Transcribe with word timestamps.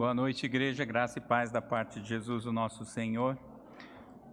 Boa 0.00 0.14
noite, 0.14 0.46
igreja, 0.46 0.82
graça 0.82 1.18
e 1.18 1.20
paz 1.20 1.50
da 1.50 1.60
parte 1.60 2.00
de 2.00 2.08
Jesus, 2.08 2.46
o 2.46 2.52
nosso 2.52 2.86
Senhor. 2.86 3.38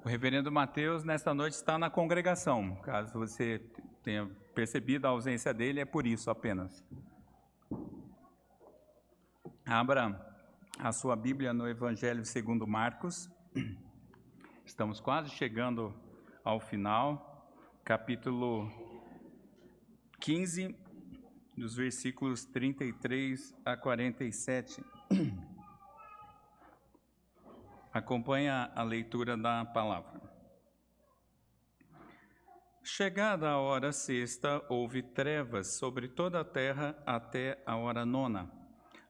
O 0.01 0.07
reverendo 0.07 0.49
Mateus, 0.49 1.03
nesta 1.03 1.33
noite, 1.33 1.55
está 1.55 1.77
na 1.77 1.89
congregação. 1.89 2.77
Caso 2.77 3.11
você 3.19 3.59
tenha 4.01 4.31
percebido 4.55 5.05
a 5.05 5.09
ausência 5.09 5.53
dele, 5.53 5.81
é 5.81 5.85
por 5.85 6.07
isso 6.07 6.29
apenas. 6.29 6.81
Abra 9.65 10.17
a 10.79 10.93
sua 10.93 11.17
Bíblia 11.17 11.53
no 11.53 11.67
Evangelho 11.67 12.23
segundo 12.23 12.65
Marcos. 12.65 13.29
Estamos 14.65 15.01
quase 15.01 15.31
chegando 15.31 15.93
ao 16.45 16.61
final, 16.61 17.51
capítulo 17.83 18.71
15, 20.21 20.73
dos 21.57 21.75
versículos 21.75 22.45
33 22.45 23.53
a 23.65 23.75
47. 23.75 24.81
Acompanha 27.97 28.71
a 28.75 28.83
leitura 28.83 29.35
da 29.35 29.65
palavra. 29.65 30.21
Chegada 32.83 33.49
a 33.49 33.57
hora 33.57 33.91
sexta, 33.91 34.63
houve 34.69 35.01
trevas 35.01 35.79
sobre 35.79 36.07
toda 36.07 36.41
a 36.41 36.45
terra 36.45 36.95
até 37.07 37.59
a 37.65 37.75
hora 37.75 38.05
nona. 38.05 38.51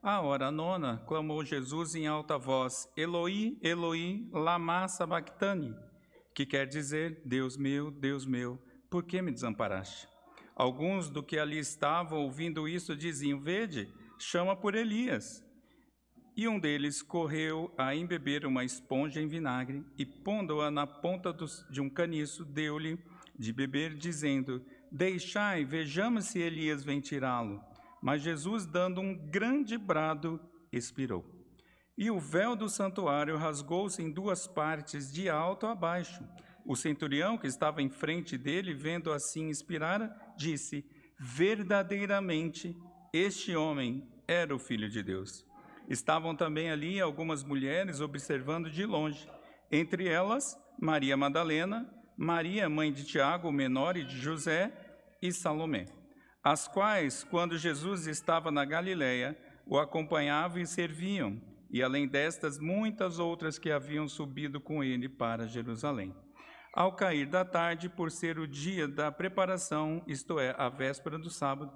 À 0.02 0.22
hora 0.22 0.50
nona, 0.50 1.04
clamou 1.06 1.44
Jesus 1.44 1.96
em 1.96 2.08
alta 2.08 2.38
voz: 2.38 2.90
Eloi, 2.96 3.60
Eloi, 3.62 4.30
lama 4.32 4.88
sabachthani, 4.88 5.76
que 6.34 6.46
quer 6.46 6.66
dizer: 6.66 7.22
Deus 7.26 7.58
meu, 7.58 7.92
Deus 7.92 8.26
meu, 8.26 8.58
por 8.90 9.04
que 9.04 9.22
me 9.22 9.34
desamparaste? 9.34 10.08
Alguns 10.56 11.10
do 11.10 11.22
que 11.22 11.38
ali 11.38 11.60
estavam 11.60 12.20
ouvindo 12.20 12.70
isso 12.70 12.96
diziam: 12.96 13.38
Vede, 13.42 13.94
chama 14.18 14.56
por 14.56 14.76
Elias. 14.76 15.46
E 16.38 16.48
um 16.48 16.60
deles 16.60 17.02
correu 17.02 17.74
a 17.76 17.96
embeber 17.96 18.46
uma 18.46 18.64
esponja 18.64 19.20
em 19.20 19.28
vinagre 19.28 19.84
e, 19.98 20.06
pondo-a 20.06 20.70
na 20.70 20.86
ponta 20.86 21.36
de 21.68 21.82
um 21.82 21.90
caniço, 21.90 22.46
deu-lhe 22.46 23.00
de 23.40 23.52
beber, 23.52 23.96
dizendo: 23.96 24.64
Deixai, 24.92 25.66
vejamos 25.66 26.26
se 26.26 26.40
Elias 26.40 26.84
vem 26.84 27.02
tirá-lo. 27.02 27.60
Mas 28.04 28.22
Jesus, 28.22 28.68
dando 28.68 29.02
um 29.02 29.16
grande 29.16 29.80
brado, 29.80 30.40
expirou. 30.72 31.26
E 31.98 32.12
o 32.12 32.20
véu 32.20 32.56
do 32.56 32.70
santuário 32.70 33.36
rasgou-se 33.36 34.00
em 34.00 34.12
duas 34.12 34.46
partes, 34.46 35.12
de 35.12 35.28
alto 35.28 35.66
a 35.66 35.74
baixo. 35.74 36.24
O 36.64 36.76
centurião 36.76 37.36
que 37.36 37.48
estava 37.48 37.82
em 37.82 37.90
frente 37.90 38.38
dele, 38.38 38.76
vendo 38.76 39.12
assim 39.12 39.50
expirar, 39.50 40.36
disse: 40.38 40.86
Verdadeiramente, 41.20 42.78
este 43.12 43.56
homem 43.56 44.08
era 44.28 44.56
o 44.56 44.60
filho 44.60 44.88
de 44.88 45.02
Deus. 45.02 45.47
Estavam 45.88 46.36
também 46.36 46.70
ali 46.70 47.00
algumas 47.00 47.44
mulheres 47.44 48.02
observando 48.02 48.70
de 48.70 48.86
longe, 48.86 49.28
entre 49.72 50.08
elas 50.08 50.58
Maria 50.80 51.16
Madalena, 51.16 51.90
Maria, 52.18 52.68
mãe 52.68 52.92
de 52.92 53.04
Tiago, 53.04 53.48
o 53.48 53.52
menor, 53.52 53.96
e 53.96 54.04
de 54.04 54.18
José, 54.18 54.72
e 55.22 55.32
Salomé, 55.32 55.86
as 56.44 56.68
quais, 56.68 57.24
quando 57.24 57.58
Jesus 57.58 58.08
estava 58.08 58.52
na 58.52 58.66
Galiléia, 58.66 59.38
o 59.66 59.78
acompanhavam 59.78 60.62
e 60.62 60.66
serviam, 60.66 61.42
e 61.70 61.84
além 61.84 62.08
destas, 62.08 62.60
muitas 62.60 63.20
outras 63.20 63.60
que 63.60 63.72
haviam 63.72 64.08
subido 64.08 64.60
com 64.60 64.84
ele 64.84 65.10
para 65.10 65.48
Jerusalém. 65.48 66.16
Ao 66.74 66.96
cair 66.96 67.26
da 67.26 67.44
tarde, 67.44 67.90
por 67.90 68.12
ser 68.12 68.40
o 68.40 68.48
dia 68.48 68.88
da 68.88 69.12
preparação, 69.12 70.04
isto 70.08 70.40
é, 70.40 70.56
a 70.58 70.70
véspera 70.70 71.18
do 71.18 71.30
sábado, 71.30 71.72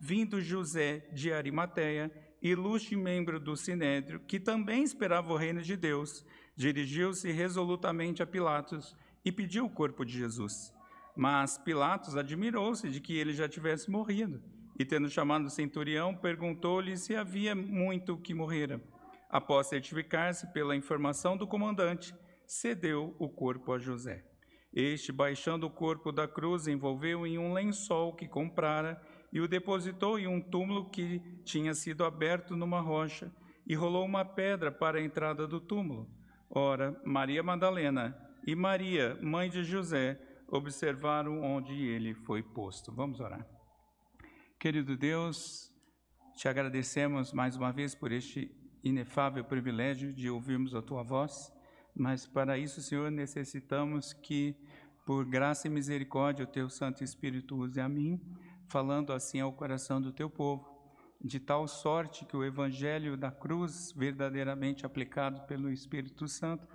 vindo 0.00 0.40
José 0.40 1.08
de 1.12 1.32
Arimateia, 1.32 2.10
ilustre 2.50 2.96
membro 2.96 3.38
do 3.38 3.56
Sinédrio, 3.56 4.20
que 4.20 4.38
também 4.38 4.82
esperava 4.82 5.32
o 5.32 5.36
reino 5.36 5.62
de 5.62 5.76
Deus, 5.76 6.24
dirigiu-se 6.54 7.30
resolutamente 7.30 8.22
a 8.22 8.26
Pilatos 8.26 8.96
e 9.24 9.32
pediu 9.32 9.66
o 9.66 9.70
corpo 9.70 10.04
de 10.04 10.18
Jesus. 10.18 10.72
Mas 11.16 11.58
Pilatos 11.58 12.16
admirou-se 12.16 12.88
de 12.88 13.00
que 13.00 13.16
ele 13.16 13.32
já 13.32 13.48
tivesse 13.48 13.90
morrido, 13.90 14.42
e 14.78 14.84
tendo 14.84 15.08
chamado 15.08 15.46
o 15.46 15.50
centurião, 15.50 16.14
perguntou-lhe 16.14 16.96
se 16.96 17.16
havia 17.16 17.54
muito 17.54 18.16
que 18.18 18.34
morrera. 18.34 18.80
Após 19.28 19.68
certificar-se 19.68 20.52
pela 20.52 20.76
informação 20.76 21.36
do 21.36 21.46
comandante, 21.46 22.14
cedeu 22.46 23.16
o 23.18 23.28
corpo 23.28 23.72
a 23.72 23.78
José. 23.78 24.24
Este, 24.72 25.10
baixando 25.10 25.66
o 25.66 25.70
corpo 25.70 26.12
da 26.12 26.28
cruz, 26.28 26.68
envolveu 26.68 27.26
em 27.26 27.38
um 27.38 27.52
lençol 27.52 28.14
que 28.14 28.28
comprara 28.28 29.00
e 29.32 29.40
o 29.40 29.48
depositou 29.48 30.18
em 30.18 30.26
um 30.26 30.40
túmulo 30.40 30.90
que 30.90 31.20
tinha 31.44 31.74
sido 31.74 32.04
aberto 32.04 32.56
numa 32.56 32.80
rocha 32.80 33.32
e 33.66 33.74
rolou 33.74 34.04
uma 34.04 34.24
pedra 34.24 34.70
para 34.70 34.98
a 34.98 35.02
entrada 35.02 35.46
do 35.46 35.60
túmulo. 35.60 36.08
Ora, 36.48 37.00
Maria 37.04 37.42
Madalena 37.42 38.16
e 38.46 38.54
Maria, 38.54 39.18
mãe 39.20 39.50
de 39.50 39.64
José, 39.64 40.20
observaram 40.48 41.42
onde 41.42 41.74
ele 41.74 42.14
foi 42.14 42.42
posto. 42.42 42.92
Vamos 42.92 43.20
orar. 43.20 43.46
Querido 44.58 44.96
Deus, 44.96 45.72
te 46.36 46.48
agradecemos 46.48 47.32
mais 47.32 47.56
uma 47.56 47.72
vez 47.72 47.94
por 47.94 48.12
este 48.12 48.50
inefável 48.84 49.44
privilégio 49.44 50.12
de 50.12 50.30
ouvirmos 50.30 50.74
a 50.74 50.80
tua 50.80 51.02
voz 51.02 51.52
mas 51.96 52.26
para 52.26 52.58
isso, 52.58 52.82
Senhor, 52.82 53.10
necessitamos 53.10 54.12
que, 54.12 54.54
por 55.06 55.24
graça 55.24 55.66
e 55.66 55.70
misericórdia, 55.70 56.44
o 56.44 56.48
teu 56.48 56.68
Santo 56.68 57.02
Espírito 57.02 57.56
use 57.56 57.80
a 57.80 57.88
mim, 57.88 58.20
falando 58.68 59.12
assim 59.12 59.40
ao 59.40 59.52
coração 59.52 60.00
do 60.00 60.12
teu 60.12 60.28
povo, 60.28 60.76
de 61.20 61.40
tal 61.40 61.66
sorte 61.66 62.24
que 62.24 62.36
o 62.36 62.44
Evangelho 62.44 63.16
da 63.16 63.30
cruz, 63.30 63.92
verdadeiramente 63.92 64.84
aplicado 64.84 65.46
pelo 65.46 65.70
Espírito 65.70 66.28
Santo, 66.28 66.66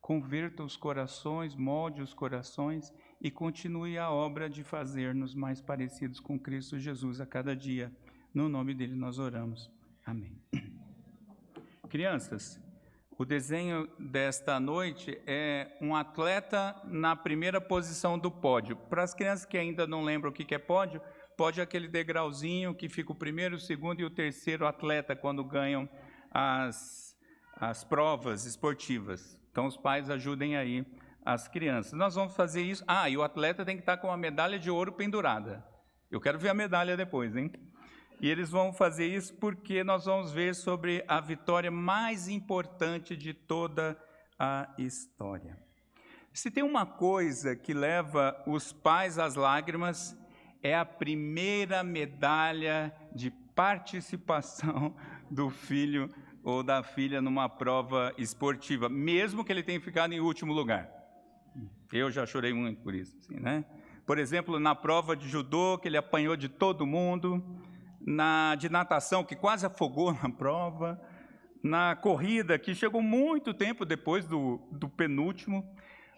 converta 0.00 0.62
os 0.62 0.76
corações, 0.76 1.54
molde 1.54 2.00
os 2.00 2.14
corações 2.14 2.92
e 3.20 3.30
continue 3.30 3.98
a 3.98 4.10
obra 4.10 4.48
de 4.48 4.62
fazer-nos 4.62 5.34
mais 5.34 5.60
parecidos 5.60 6.20
com 6.20 6.38
Cristo 6.38 6.78
Jesus 6.78 7.20
a 7.20 7.26
cada 7.26 7.54
dia. 7.54 7.92
No 8.32 8.48
nome 8.48 8.74
dele 8.74 8.94
nós 8.94 9.18
oramos. 9.18 9.70
Amém. 10.06 10.40
Crianças, 11.90 12.60
o 13.18 13.24
desenho 13.24 13.88
desta 13.98 14.60
noite 14.60 15.20
é 15.26 15.76
um 15.80 15.96
atleta 15.96 16.80
na 16.84 17.16
primeira 17.16 17.60
posição 17.60 18.16
do 18.18 18.30
pódio. 18.30 18.76
Para 18.76 19.02
as 19.02 19.12
crianças 19.12 19.44
que 19.44 19.58
ainda 19.58 19.86
não 19.86 20.04
lembram 20.04 20.30
o 20.30 20.32
que 20.32 20.54
é 20.54 20.58
pódio, 20.58 21.02
é 21.60 21.62
aquele 21.62 21.86
degrauzinho 21.86 22.74
que 22.74 22.88
fica 22.88 23.12
o 23.12 23.14
primeiro, 23.14 23.54
o 23.54 23.60
segundo 23.60 24.00
e 24.00 24.04
o 24.04 24.10
terceiro 24.10 24.66
atleta 24.66 25.14
quando 25.14 25.44
ganham 25.44 25.88
as, 26.32 27.16
as 27.56 27.84
provas 27.84 28.44
esportivas. 28.44 29.38
Então, 29.52 29.66
os 29.66 29.76
pais 29.76 30.10
ajudem 30.10 30.56
aí 30.56 30.84
as 31.24 31.46
crianças. 31.46 31.92
Nós 31.92 32.16
vamos 32.16 32.34
fazer 32.34 32.62
isso. 32.62 32.82
Ah, 32.88 33.08
e 33.08 33.16
o 33.16 33.22
atleta 33.22 33.64
tem 33.64 33.76
que 33.76 33.82
estar 33.82 33.98
com 33.98 34.08
uma 34.08 34.16
medalha 34.16 34.58
de 34.58 34.68
ouro 34.68 34.92
pendurada. 34.92 35.64
Eu 36.10 36.20
quero 36.20 36.38
ver 36.38 36.48
a 36.48 36.54
medalha 36.54 36.96
depois, 36.96 37.36
hein? 37.36 37.52
E 38.20 38.28
eles 38.28 38.50
vão 38.50 38.72
fazer 38.72 39.06
isso 39.06 39.32
porque 39.34 39.84
nós 39.84 40.06
vamos 40.06 40.32
ver 40.32 40.56
sobre 40.56 41.04
a 41.06 41.20
vitória 41.20 41.70
mais 41.70 42.26
importante 42.28 43.16
de 43.16 43.32
toda 43.32 43.96
a 44.36 44.74
história. 44.76 45.56
Se 46.32 46.50
tem 46.50 46.64
uma 46.64 46.84
coisa 46.84 47.54
que 47.54 47.72
leva 47.72 48.42
os 48.46 48.72
pais 48.72 49.18
às 49.18 49.36
lágrimas, 49.36 50.16
é 50.62 50.76
a 50.76 50.84
primeira 50.84 51.82
medalha 51.82 52.92
de 53.14 53.30
participação 53.30 54.94
do 55.30 55.50
filho 55.50 56.10
ou 56.42 56.62
da 56.62 56.82
filha 56.82 57.20
numa 57.20 57.48
prova 57.48 58.12
esportiva, 58.16 58.88
mesmo 58.88 59.44
que 59.44 59.52
ele 59.52 59.62
tenha 59.62 59.80
ficado 59.80 60.12
em 60.12 60.20
último 60.20 60.52
lugar. 60.52 60.88
Eu 61.92 62.10
já 62.10 62.26
chorei 62.26 62.52
muito 62.52 62.80
por 62.82 62.94
isso, 62.94 63.16
assim, 63.18 63.40
né? 63.40 63.64
Por 64.06 64.18
exemplo, 64.18 64.58
na 64.58 64.74
prova 64.74 65.14
de 65.14 65.28
judô, 65.28 65.78
que 65.78 65.88
ele 65.88 65.96
apanhou 65.96 66.36
de 66.36 66.48
todo 66.48 66.86
mundo, 66.86 67.44
na 68.00 68.54
de 68.54 68.68
natação, 68.68 69.24
que 69.24 69.36
quase 69.36 69.66
afogou 69.66 70.12
na 70.22 70.30
prova, 70.30 71.00
na 71.62 71.94
corrida, 71.96 72.58
que 72.58 72.74
chegou 72.74 73.02
muito 73.02 73.52
tempo 73.52 73.84
depois 73.84 74.26
do, 74.26 74.60
do 74.72 74.88
penúltimo. 74.88 75.68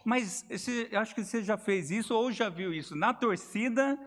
Mas 0.04 0.46
esse, 0.48 0.88
acho 0.94 1.14
que 1.14 1.24
você 1.24 1.42
já 1.42 1.56
fez 1.56 1.90
isso 1.90 2.14
ou 2.14 2.30
já 2.30 2.48
viu 2.48 2.72
isso. 2.72 2.94
Na 2.94 3.12
torcida, 3.12 3.98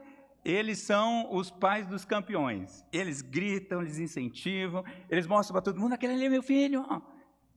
eles 0.44 0.80
são 0.80 1.34
os 1.34 1.50
pais 1.50 1.88
dos 1.88 2.04
campeões. 2.04 2.86
Eles 2.92 3.22
gritam, 3.22 3.82
eles 3.82 3.98
incentivam, 4.00 4.84
eles 5.10 5.26
mostram 5.26 5.54
para 5.54 5.62
todo 5.62 5.80
mundo: 5.80 5.94
aquele 5.94 6.14
ali 6.14 6.26
é 6.26 6.30
meu 6.30 6.44
filho. 6.44 6.86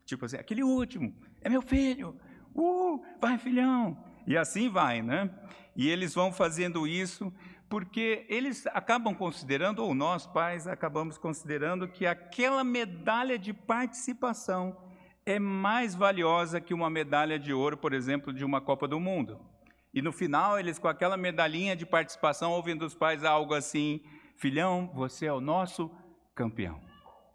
Tipo 0.05 0.27
assim, 0.27 0.37
aquele 0.37 0.63
último, 0.63 1.15
é 1.41 1.49
meu 1.49 1.63
filho. 1.63 2.17
Uh, 2.55 3.03
vai, 3.21 3.37
filhão. 3.39 3.99
E 4.27 4.37
assim 4.37 4.69
vai, 4.69 5.03
né? 5.03 5.31
E 5.75 5.89
eles 5.89 6.15
vão 6.15 6.33
fazendo 6.33 6.87
isso 6.87 7.33
porque 7.69 8.25
eles 8.29 8.67
acabam 8.69 9.15
considerando, 9.15 9.81
ou 9.81 9.95
nós 9.95 10.27
pais 10.27 10.67
acabamos 10.67 11.19
considerando, 11.19 11.89
que 11.89 12.07
aquela 12.07 12.63
medalha 12.63 13.39
de 13.39 13.53
participação 13.53 14.77
é 15.25 15.39
mais 15.39 15.95
valiosa 15.95 16.61
que 16.61 16.73
uma 16.73 16.89
medalha 16.89 17.39
de 17.39 17.53
ouro, 17.53 17.77
por 17.77 17.93
exemplo, 17.93 18.33
de 18.33 18.45
uma 18.45 18.61
Copa 18.61 18.87
do 18.87 19.01
Mundo. 19.01 19.41
E 19.97 20.03
no 20.03 20.13
final, 20.13 20.61
eles 20.61 20.79
com 20.79 20.89
aquela 20.89 21.17
medalhinha 21.17 21.75
de 21.75 21.87
participação, 21.87 22.53
ouvem 22.53 22.77
dos 22.77 22.95
pais 22.95 23.25
algo 23.25 23.55
assim: 23.55 24.03
Filhão, 24.37 24.91
você 24.95 25.25
é 25.25 25.33
o 25.33 25.41
nosso 25.41 25.91
campeão. 26.35 26.79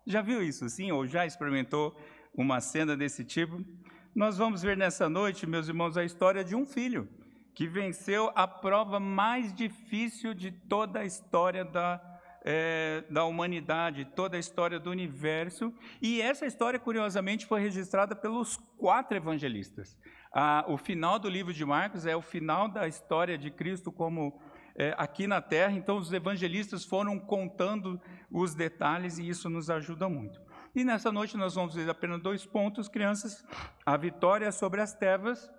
Já 0.06 0.22
viu 0.22 0.44
isso 0.44 0.70
sim? 0.70 0.92
Ou 0.92 1.08
já 1.08 1.26
experimentou 1.26 2.00
uma 2.32 2.62
cena 2.62 2.96
desse 2.96 3.26
tipo? 3.26 3.66
Nós 4.14 4.38
vamos 4.38 4.62
ver 4.62 4.78
nessa 4.78 5.10
noite, 5.10 5.48
meus 5.48 5.68
irmãos, 5.68 5.98
a 5.98 6.04
história 6.04 6.44
de 6.44 6.56
um 6.56 6.64
filho 6.64 7.10
que 7.56 7.68
venceu 7.68 8.32
a 8.36 8.48
prova 8.48 9.00
mais 9.00 9.52
difícil 9.52 10.36
de 10.36 10.52
toda 10.52 11.00
a 11.00 11.06
história 11.06 11.66
da, 11.66 12.00
é, 12.46 13.04
da 13.10 13.26
humanidade, 13.26 14.06
toda 14.16 14.38
a 14.38 14.40
história 14.40 14.80
do 14.80 14.92
universo. 14.92 15.74
E 16.00 16.22
essa 16.22 16.46
história, 16.46 16.80
curiosamente, 16.80 17.48
foi 17.48 17.60
registrada 17.60 18.16
pelos 18.16 18.56
quatro 18.78 19.18
evangelistas. 19.18 19.98
Ah, 20.34 20.64
o 20.68 20.78
final 20.78 21.20
do 21.20 21.30
livro 21.30 21.54
de 21.54 21.66
Marcos 21.66 22.06
é 22.06 22.16
o 22.16 22.22
final 22.22 22.68
da 22.68 22.88
história 22.88 23.38
de 23.38 23.52
Cristo 23.52 23.92
como 23.92 24.40
é, 24.76 24.94
aqui 24.98 25.28
na 25.28 25.42
Terra. 25.42 25.74
Então, 25.74 25.98
os 25.98 26.12
evangelistas 26.14 26.86
foram 26.86 27.20
contando 27.20 28.00
os 28.30 28.56
detalhes 28.56 29.18
e 29.18 29.28
isso 29.28 29.50
nos 29.50 29.70
ajuda 29.70 30.08
muito. 30.08 30.42
E 30.74 30.86
nessa 30.86 31.12
noite 31.12 31.36
nós 31.36 31.56
vamos 31.56 31.76
ver 31.76 31.90
apenas 31.90 32.22
dois 32.22 32.46
pontos, 32.46 32.88
crianças: 32.88 33.46
a 33.86 33.98
vitória 33.98 34.52
sobre 34.52 34.80
as 34.80 34.94
trevas 34.94 35.52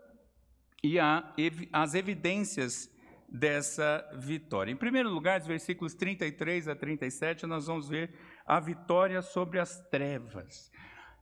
e 0.83 0.99
a, 0.99 1.33
as 1.73 1.95
evidências 1.95 2.91
dessa 3.29 4.07
vitória. 4.15 4.71
Em 4.71 4.77
primeiro 4.77 5.11
lugar, 5.11 5.39
dos 5.39 5.49
versículos 5.49 5.95
33 5.95 6.69
a 6.69 6.75
37, 6.75 7.47
nós 7.47 7.67
vamos 7.67 7.89
ver 7.89 8.15
a 8.47 8.59
vitória 8.59 9.23
sobre 9.23 9.59
as 9.59 9.81
trevas. 9.91 10.71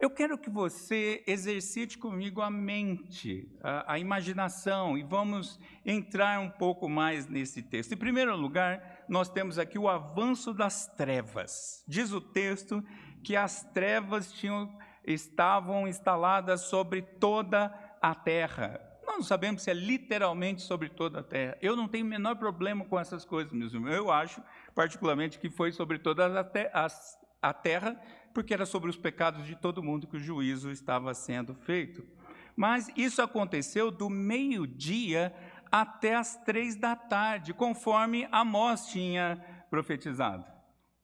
Eu 0.01 0.09
quero 0.09 0.39
que 0.39 0.49
você 0.49 1.23
exercite 1.27 1.99
comigo 1.99 2.41
a 2.41 2.49
mente, 2.49 3.47
a, 3.63 3.93
a, 3.93 3.99
imaginação, 3.99 4.97
e 4.97 5.03
vamos 5.03 5.61
entrar 5.85 6.41
um 6.41 6.49
pouco 6.49 6.89
mais 6.89 7.29
nesse 7.29 7.63
texto. 7.63 7.93
Em 7.93 7.99
primeiro 7.99 8.35
lugar, 8.35 9.05
nós 9.07 9.29
temos 9.29 9.59
aqui 9.59 9.79
o 9.79 9.91
avanço 9.91 10.55
das 10.55 10.87
trevas. 10.87 11.85
Diz 11.87 12.13
o 12.13 12.21
texto 12.21 12.83
que 13.23 13.37
as 13.37 13.63
trevas 13.75 14.33
tinham, 14.33 14.75
estavam 15.05 15.87
instaladas 15.87 16.63
sobre 16.63 17.03
toda 17.03 17.67
a 18.01 18.15
terra. 18.15 18.81
Nós 19.07 19.17
não 19.17 19.23
sabemos 19.23 19.61
se 19.61 19.71
é 19.71 19.75
literalmente 19.75 20.63
sobre 20.63 20.89
toda 20.89 21.21
a 21.21 21.23
terra. 21.23 21.59
Eu 21.61 21.77
não 21.77 21.87
tenho 21.87 22.07
o 22.07 22.09
menor 22.09 22.37
problema 22.37 22.87
com 22.87 22.99
essas 22.99 23.23
coisas, 23.27 23.53
meus 23.53 23.75
irmãos. 23.75 23.95
Eu 23.95 24.11
acho, 24.11 24.43
particularmente, 24.75 25.39
que 25.39 25.51
foi 25.51 25.73
sobre 25.73 25.99
toda 25.99 26.41
a 27.43 27.53
terra, 27.53 28.01
porque 28.33 28.55
era 28.55 28.67
sobre 28.67 28.91
os 28.91 28.97
pecados 28.97 29.47
de 29.47 29.57
todo 29.57 29.83
mundo 29.83 30.07
que 30.07 30.17
o 30.17 30.21
juízo 30.21 30.71
estava 30.71 31.13
sendo 31.15 31.55
feito. 31.55 32.05
Mas 32.57 32.91
isso 32.97 33.23
aconteceu 33.23 33.91
do 33.91 34.11
meio-dia 34.11 35.35
até 35.71 36.17
as 36.17 36.37
três 36.45 36.77
da 36.77 36.97
tarde, 36.97 37.55
conforme 37.55 38.29
Amós 38.31 38.87
tinha 38.89 39.43
profetizado. 39.71 40.45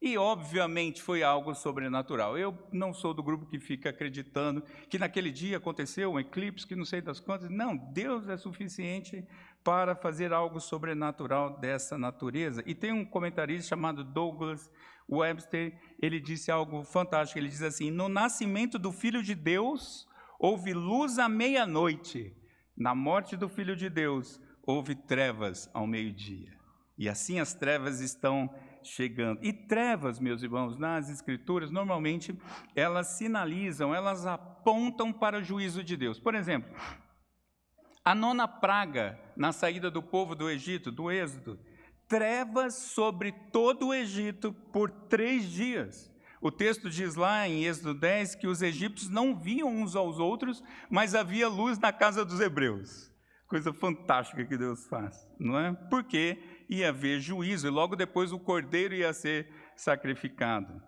E, 0.00 0.18
obviamente, 0.18 1.02
foi 1.02 1.22
algo 1.22 1.54
sobrenatural. 1.54 2.36
Eu 2.36 2.56
não 2.70 2.92
sou 2.92 3.14
do 3.14 3.22
grupo 3.22 3.46
que 3.46 3.58
fica 3.58 3.90
acreditando 3.90 4.62
que 4.90 4.98
naquele 4.98 5.30
dia 5.30 5.56
aconteceu 5.56 6.12
um 6.12 6.20
eclipse, 6.20 6.66
que 6.66 6.76
não 6.76 6.84
sei 6.84 7.00
das 7.00 7.18
quantas. 7.18 7.48
Não, 7.48 7.76
Deus 7.76 8.28
é 8.28 8.36
suficiente 8.36 9.26
para 9.64 9.96
fazer 9.96 10.32
algo 10.32 10.60
sobrenatural 10.60 11.58
dessa 11.58 11.96
natureza. 11.96 12.62
E 12.66 12.74
tem 12.74 12.92
um 12.92 13.04
comentarista 13.04 13.70
chamado 13.70 14.04
Douglas 14.04 14.70
Webster, 15.08 15.78
ele 16.00 16.20
disse 16.20 16.50
algo 16.50 16.82
fantástico. 16.84 17.38
Ele 17.38 17.48
diz 17.48 17.62
assim: 17.62 17.90
No 17.90 18.08
nascimento 18.08 18.78
do 18.78 18.92
Filho 18.92 19.22
de 19.22 19.34
Deus, 19.34 20.06
houve 20.38 20.72
luz 20.72 21.18
à 21.18 21.28
meia-noite. 21.28 22.34
Na 22.76 22.94
morte 22.94 23.36
do 23.36 23.48
Filho 23.48 23.74
de 23.74 23.88
Deus, 23.88 24.40
houve 24.62 24.94
trevas 24.94 25.70
ao 25.72 25.86
meio-dia. 25.86 26.56
E 26.98 27.08
assim 27.08 27.40
as 27.40 27.54
trevas 27.54 28.00
estão 28.00 28.52
chegando. 28.82 29.44
E 29.44 29.52
trevas, 29.52 30.18
meus 30.18 30.42
irmãos, 30.42 30.78
nas 30.78 31.10
Escrituras, 31.10 31.70
normalmente 31.70 32.36
elas 32.74 33.18
sinalizam, 33.18 33.94
elas 33.94 34.26
apontam 34.26 35.12
para 35.12 35.38
o 35.38 35.42
juízo 35.42 35.82
de 35.82 35.96
Deus. 35.96 36.18
Por 36.18 36.34
exemplo, 36.34 36.74
a 38.04 38.14
nona 38.14 38.46
praga 38.46 39.18
na 39.36 39.52
saída 39.52 39.90
do 39.90 40.02
povo 40.02 40.34
do 40.34 40.48
Egito, 40.48 40.92
do 40.92 41.10
Êxodo, 41.10 41.58
trevas 42.08 42.74
sobre 42.74 43.32
todo 43.52 43.88
o 43.88 43.94
Egito 43.94 44.52
por 44.72 44.90
três 44.90 45.50
dias. 45.50 46.12
O 46.40 46.50
texto 46.50 46.88
diz 46.88 47.14
lá 47.14 47.48
em 47.48 47.64
Êxodo 47.64 47.94
10 47.94 48.36
que 48.36 48.46
os 48.46 48.62
egípcios 48.62 49.10
não 49.10 49.34
viam 49.34 49.68
uns 49.68 49.96
aos 49.96 50.18
outros, 50.18 50.62
mas 50.88 51.14
havia 51.14 51.48
luz 51.48 51.78
na 51.78 51.92
casa 51.92 52.24
dos 52.24 52.40
hebreus. 52.40 53.10
Coisa 53.48 53.72
fantástica 53.72 54.44
que 54.44 54.56
Deus 54.56 54.86
faz, 54.86 55.26
não 55.38 55.58
é? 55.58 55.72
Porque 55.88 56.38
ia 56.68 56.90
haver 56.90 57.20
juízo 57.20 57.66
e 57.66 57.70
logo 57.70 57.96
depois 57.96 58.32
o 58.32 58.38
cordeiro 58.38 58.94
ia 58.94 59.12
ser 59.12 59.48
sacrificado. 59.76 60.82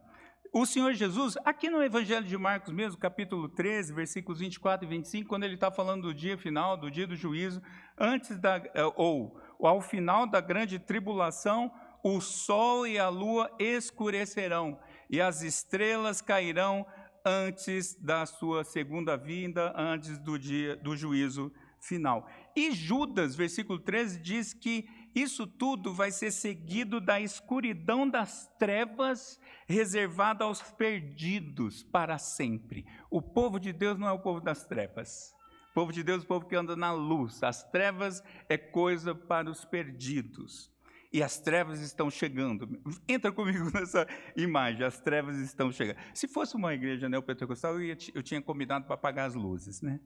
O 0.52 0.64
Senhor 0.64 0.94
Jesus, 0.94 1.36
aqui 1.44 1.68
no 1.68 1.82
Evangelho 1.82 2.24
de 2.24 2.36
Marcos 2.36 2.72
mesmo, 2.72 2.98
capítulo 2.98 3.48
13, 3.48 3.92
versículos 3.92 4.40
24 4.40 4.86
e 4.86 4.88
25, 4.88 5.28
quando 5.28 5.44
ele 5.44 5.54
está 5.54 5.70
falando 5.70 6.02
do 6.02 6.14
dia 6.14 6.38
final, 6.38 6.76
do 6.76 6.90
dia 6.90 7.06
do 7.06 7.14
juízo, 7.14 7.62
antes 7.98 8.38
da, 8.38 8.56
eh, 8.56 8.92
ou 8.96 9.38
ao 9.66 9.80
final 9.80 10.26
da 10.26 10.40
grande 10.40 10.78
tribulação, 10.78 11.72
o 12.02 12.20
sol 12.20 12.86
e 12.86 12.98
a 12.98 13.08
lua 13.08 13.50
escurecerão 13.58 14.78
e 15.10 15.20
as 15.20 15.42
estrelas 15.42 16.20
cairão 16.20 16.86
antes 17.24 17.94
da 17.94 18.24
sua 18.24 18.64
segunda 18.64 19.16
vinda, 19.16 19.72
antes 19.76 20.18
do 20.18 20.38
dia 20.38 20.76
do 20.76 20.96
juízo 20.96 21.52
final. 21.80 22.26
E 22.54 22.72
Judas, 22.72 23.34
versículo 23.34 23.78
13, 23.78 24.20
diz 24.20 24.52
que 24.52 24.88
isso 25.14 25.46
tudo 25.46 25.92
vai 25.92 26.10
ser 26.10 26.30
seguido 26.30 27.00
da 27.00 27.20
escuridão 27.20 28.08
das 28.08 28.46
trevas 28.58 29.40
reservada 29.66 30.44
aos 30.44 30.62
perdidos 30.62 31.82
para 31.82 32.18
sempre. 32.18 32.86
O 33.10 33.20
povo 33.20 33.58
de 33.58 33.72
Deus 33.72 33.98
não 33.98 34.08
é 34.08 34.12
o 34.12 34.20
povo 34.20 34.40
das 34.40 34.64
trevas. 34.64 35.34
Povo 35.78 35.92
de 35.92 36.02
Deus 36.02 36.24
o 36.24 36.26
povo 36.26 36.44
que 36.44 36.56
anda 36.56 36.74
na 36.74 36.90
luz. 36.90 37.40
As 37.40 37.62
trevas 37.62 38.20
é 38.48 38.58
coisa 38.58 39.14
para 39.14 39.48
os 39.48 39.64
perdidos. 39.64 40.72
E 41.12 41.22
as 41.22 41.38
trevas 41.38 41.78
estão 41.80 42.10
chegando. 42.10 42.82
Entra 43.06 43.30
comigo 43.30 43.70
nessa 43.72 44.04
imagem, 44.36 44.84
as 44.84 44.98
trevas 44.98 45.36
estão 45.36 45.70
chegando. 45.70 45.96
Se 46.12 46.26
fosse 46.26 46.56
uma 46.56 46.74
igreja 46.74 47.08
neopentecostal, 47.08 47.74
eu, 47.74 47.82
ia, 47.84 47.98
eu 48.12 48.24
tinha 48.24 48.42
combinado 48.42 48.86
para 48.86 48.96
apagar 48.96 49.28
as 49.28 49.36
luzes, 49.36 49.80
né? 49.80 50.00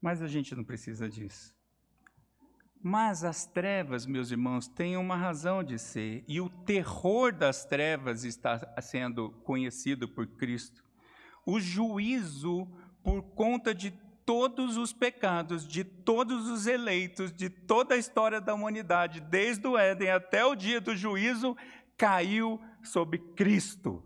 Mas 0.00 0.22
a 0.22 0.28
gente 0.28 0.54
não 0.54 0.62
precisa 0.62 1.08
disso. 1.08 1.52
Mas 2.80 3.24
as 3.24 3.44
trevas, 3.44 4.06
meus 4.06 4.30
irmãos, 4.30 4.68
têm 4.68 4.96
uma 4.96 5.16
razão 5.16 5.64
de 5.64 5.80
ser, 5.80 6.24
e 6.28 6.40
o 6.40 6.48
terror 6.48 7.32
das 7.32 7.64
trevas 7.64 8.22
está 8.22 8.80
sendo 8.80 9.32
conhecido 9.42 10.06
por 10.06 10.28
Cristo. 10.28 10.84
O 11.44 11.58
juízo 11.58 12.66
por 13.04 13.22
conta 13.22 13.74
de 13.74 13.92
todos 14.24 14.78
os 14.78 14.92
pecados, 14.92 15.68
de 15.68 15.84
todos 15.84 16.48
os 16.48 16.66
eleitos, 16.66 17.30
de 17.30 17.50
toda 17.50 17.94
a 17.94 17.98
história 17.98 18.40
da 18.40 18.54
humanidade, 18.54 19.20
desde 19.20 19.68
o 19.68 19.76
Éden 19.76 20.10
até 20.10 20.44
o 20.44 20.54
dia 20.54 20.80
do 20.80 20.96
juízo, 20.96 21.54
caiu 21.96 22.58
sobre 22.82 23.18
Cristo, 23.18 24.02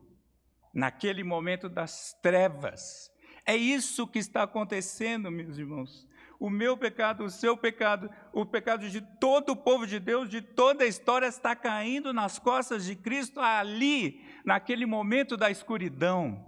naquele 0.75 1.23
momento 1.23 1.69
das 1.69 2.13
trevas. 2.21 3.11
É 3.47 3.57
isso 3.57 4.07
que 4.07 4.19
está 4.19 4.43
acontecendo, 4.43 5.31
meus 5.31 5.57
irmãos. 5.57 6.07
O 6.41 6.51
meu 6.51 6.77
pecado, 6.77 7.25
o 7.25 7.31
seu 7.31 7.57
pecado, 7.57 8.11
o 8.33 8.45
pecado 8.45 8.89
de 8.89 9.01
todo 9.01 9.51
o 9.51 9.57
povo 9.57 9.87
de 9.87 9.99
Deus, 9.99 10.29
de 10.29 10.43
toda 10.43 10.85
a 10.85 10.87
história, 10.87 11.27
está 11.27 11.55
caindo 11.57 12.13
nas 12.13 12.39
costas 12.39 12.85
de 12.85 12.95
Cristo 12.95 13.41
ali, 13.41 14.25
naquele 14.45 14.87
momento 14.87 15.37
da 15.37 15.51
escuridão. 15.51 16.48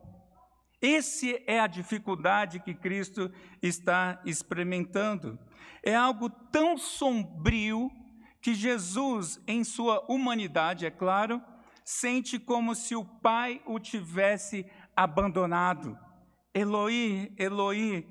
Esse 0.81 1.43
é 1.47 1.61
a 1.61 1.67
dificuldade 1.67 2.61
que 2.61 2.75
Cristo 2.75 3.31
está 3.63 4.21
experimentando. 4.25 5.39
É 5.83 5.95
algo 5.95 6.31
tão 6.31 6.79
sombrio 6.79 7.91
que 8.41 8.55
Jesus, 8.55 9.41
em 9.47 9.63
sua 9.63 10.05
humanidade, 10.09 10.87
é 10.87 10.91
claro, 10.91 11.43
sente 11.85 12.39
como 12.39 12.75
se 12.75 12.97
o 12.97 13.05
Pai 13.05 13.61
o 13.67 13.79
tivesse 13.79 14.65
abandonado. 14.97 15.99
Eloi, 16.55 17.33
Eloi, 17.37 18.07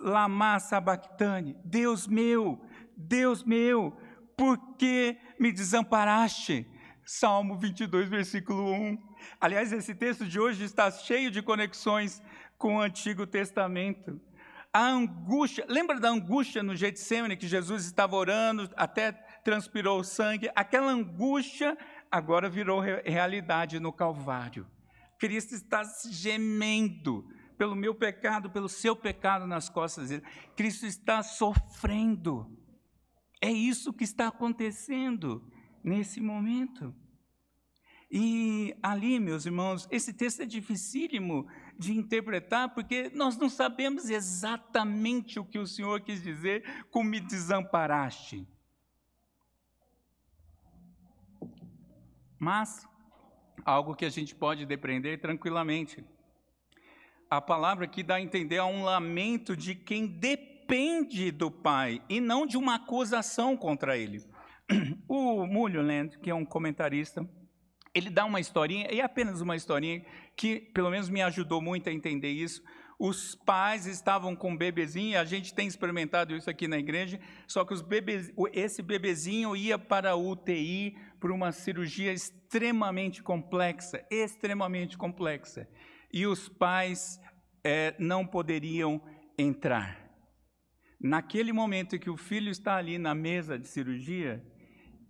lama 0.00 0.58
sabachthani, 0.58 1.56
Deus 1.64 2.06
meu, 2.06 2.60
Deus 2.96 3.44
meu, 3.44 3.96
por 4.36 4.58
que 4.76 5.16
me 5.38 5.52
desamparaste? 5.52 6.66
Salmo 7.10 7.56
22, 7.56 8.06
versículo 8.06 8.70
1. 8.70 8.98
Aliás, 9.40 9.72
esse 9.72 9.94
texto 9.94 10.26
de 10.26 10.38
hoje 10.38 10.62
está 10.64 10.90
cheio 10.90 11.30
de 11.30 11.40
conexões 11.40 12.22
com 12.58 12.76
o 12.76 12.80
Antigo 12.82 13.26
Testamento. 13.26 14.20
A 14.70 14.88
angústia, 14.88 15.64
lembra 15.70 15.98
da 15.98 16.10
angústia 16.10 16.62
no 16.62 16.76
Getsemane 16.76 17.34
que 17.34 17.48
Jesus 17.48 17.86
estava 17.86 18.14
orando, 18.14 18.70
até 18.76 19.12
transpirou 19.42 20.04
sangue? 20.04 20.50
Aquela 20.54 20.92
angústia 20.92 21.78
agora 22.10 22.46
virou 22.50 22.78
realidade 22.78 23.80
no 23.80 23.90
Calvário. 23.90 24.66
Cristo 25.18 25.54
está 25.54 25.82
gemendo, 26.10 27.26
pelo 27.56 27.74
meu 27.74 27.94
pecado, 27.94 28.50
pelo 28.50 28.68
seu 28.68 28.94
pecado 28.94 29.46
nas 29.46 29.70
costas 29.70 30.10
dele. 30.10 30.24
Cristo 30.54 30.84
está 30.84 31.22
sofrendo. 31.22 32.54
É 33.40 33.50
isso 33.50 33.94
que 33.94 34.04
está 34.04 34.28
acontecendo 34.28 35.42
nesse 35.82 36.20
momento. 36.20 36.94
E 38.10 38.74
ali, 38.82 39.20
meus 39.20 39.44
irmãos, 39.44 39.86
esse 39.90 40.14
texto 40.14 40.40
é 40.40 40.46
dificílimo 40.46 41.46
de 41.78 41.92
interpretar, 41.92 42.72
porque 42.74 43.10
nós 43.14 43.36
não 43.36 43.50
sabemos 43.50 44.08
exatamente 44.08 45.38
o 45.38 45.44
que 45.44 45.58
o 45.58 45.66
Senhor 45.66 46.00
quis 46.00 46.22
dizer 46.22 46.86
com 46.90 47.02
me 47.04 47.20
desamparaste. 47.20 48.48
Mas, 52.38 52.86
algo 53.64 53.94
que 53.94 54.04
a 54.04 54.10
gente 54.10 54.34
pode 54.34 54.64
depreender 54.64 55.20
tranquilamente. 55.20 56.02
A 57.28 57.42
palavra 57.42 57.84
aqui 57.84 58.02
dá 58.02 58.14
a 58.14 58.20
entender 58.20 58.56
a 58.56 58.64
um 58.64 58.84
lamento 58.84 59.54
de 59.54 59.74
quem 59.74 60.06
depende 60.06 61.30
do 61.30 61.50
Pai 61.50 62.02
e 62.08 62.20
não 62.20 62.46
de 62.46 62.56
uma 62.56 62.76
acusação 62.76 63.54
contra 63.54 63.98
ele. 63.98 64.24
O 65.08 65.46
Mulholland, 65.46 66.18
que 66.18 66.30
é 66.30 66.34
um 66.34 66.44
comentarista, 66.44 67.28
ele 67.94 68.10
dá 68.10 68.24
uma 68.24 68.40
historinha, 68.40 68.88
e 68.92 69.00
é 69.00 69.04
apenas 69.04 69.40
uma 69.40 69.56
historinha, 69.56 70.04
que 70.36 70.60
pelo 70.60 70.90
menos 70.90 71.08
me 71.08 71.22
ajudou 71.22 71.60
muito 71.60 71.88
a 71.88 71.92
entender 71.92 72.30
isso. 72.30 72.62
Os 72.98 73.34
pais 73.34 73.86
estavam 73.86 74.34
com 74.34 74.50
um 74.50 74.56
bebezinho, 74.56 75.18
a 75.18 75.24
gente 75.24 75.54
tem 75.54 75.68
experimentado 75.68 76.34
isso 76.36 76.50
aqui 76.50 76.66
na 76.66 76.78
igreja, 76.78 77.20
só 77.46 77.64
que 77.64 77.72
os 77.72 77.80
bebês, 77.80 78.32
esse 78.52 78.82
bebezinho 78.82 79.54
ia 79.54 79.78
para 79.78 80.10
a 80.10 80.16
UTI 80.16 80.96
por 81.20 81.30
uma 81.30 81.52
cirurgia 81.52 82.12
extremamente 82.12 83.22
complexa, 83.22 84.04
extremamente 84.10 84.98
complexa. 84.98 85.68
E 86.12 86.26
os 86.26 86.48
pais 86.48 87.20
é, 87.62 87.94
não 87.98 88.26
poderiam 88.26 89.00
entrar. 89.38 90.08
Naquele 91.00 91.52
momento 91.52 91.98
que 91.98 92.10
o 92.10 92.16
filho 92.16 92.50
está 92.50 92.76
ali 92.76 92.98
na 92.98 93.14
mesa 93.14 93.56
de 93.56 93.68
cirurgia, 93.68 94.44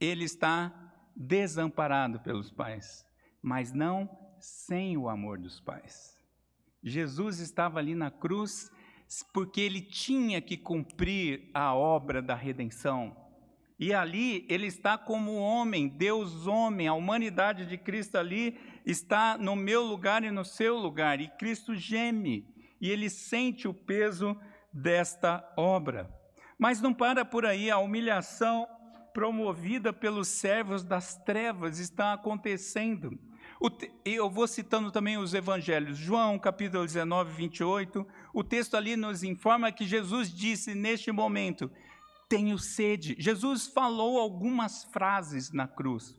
ele 0.00 0.24
está 0.24 0.72
desamparado 1.14 2.20
pelos 2.20 2.50
pais, 2.50 3.04
mas 3.42 3.72
não 3.72 4.08
sem 4.40 4.96
o 4.96 5.08
amor 5.08 5.38
dos 5.38 5.60
pais. 5.60 6.16
Jesus 6.82 7.40
estava 7.40 7.78
ali 7.78 7.94
na 7.94 8.10
cruz 8.10 8.70
porque 9.32 9.60
ele 9.60 9.80
tinha 9.80 10.40
que 10.40 10.56
cumprir 10.56 11.50
a 11.52 11.74
obra 11.74 12.20
da 12.22 12.34
redenção. 12.34 13.16
E 13.78 13.94
ali 13.94 14.44
ele 14.48 14.66
está 14.66 14.98
como 14.98 15.36
homem, 15.36 15.88
Deus 15.88 16.46
homem, 16.46 16.88
a 16.88 16.94
humanidade 16.94 17.64
de 17.64 17.78
Cristo 17.78 18.16
ali 18.16 18.58
está 18.84 19.38
no 19.38 19.54
meu 19.54 19.82
lugar 19.82 20.24
e 20.24 20.30
no 20.30 20.44
seu 20.44 20.76
lugar, 20.76 21.20
e 21.20 21.28
Cristo 21.28 21.74
geme, 21.76 22.44
e 22.80 22.90
ele 22.90 23.08
sente 23.08 23.68
o 23.68 23.74
peso 23.74 24.36
desta 24.72 25.48
obra. 25.56 26.12
Mas 26.58 26.80
não 26.80 26.92
para 26.92 27.24
por 27.24 27.46
aí, 27.46 27.70
a 27.70 27.78
humilhação 27.78 28.66
promovida 29.18 29.92
pelos 29.92 30.28
servos 30.28 30.84
das 30.84 31.16
trevas 31.16 31.80
está 31.80 32.12
acontecendo. 32.12 33.18
Eu 34.04 34.30
vou 34.30 34.46
citando 34.46 34.92
também 34.92 35.18
os 35.18 35.34
evangelhos. 35.34 35.98
João, 35.98 36.38
capítulo 36.38 36.86
19, 36.86 37.32
28. 37.32 38.06
O 38.32 38.44
texto 38.44 38.76
ali 38.76 38.94
nos 38.94 39.24
informa 39.24 39.72
que 39.72 39.84
Jesus 39.84 40.32
disse 40.32 40.72
neste 40.72 41.10
momento: 41.10 41.68
Tenho 42.28 42.56
sede. 42.58 43.16
Jesus 43.18 43.66
falou 43.66 44.20
algumas 44.20 44.84
frases 44.84 45.50
na 45.50 45.66
cruz. 45.66 46.16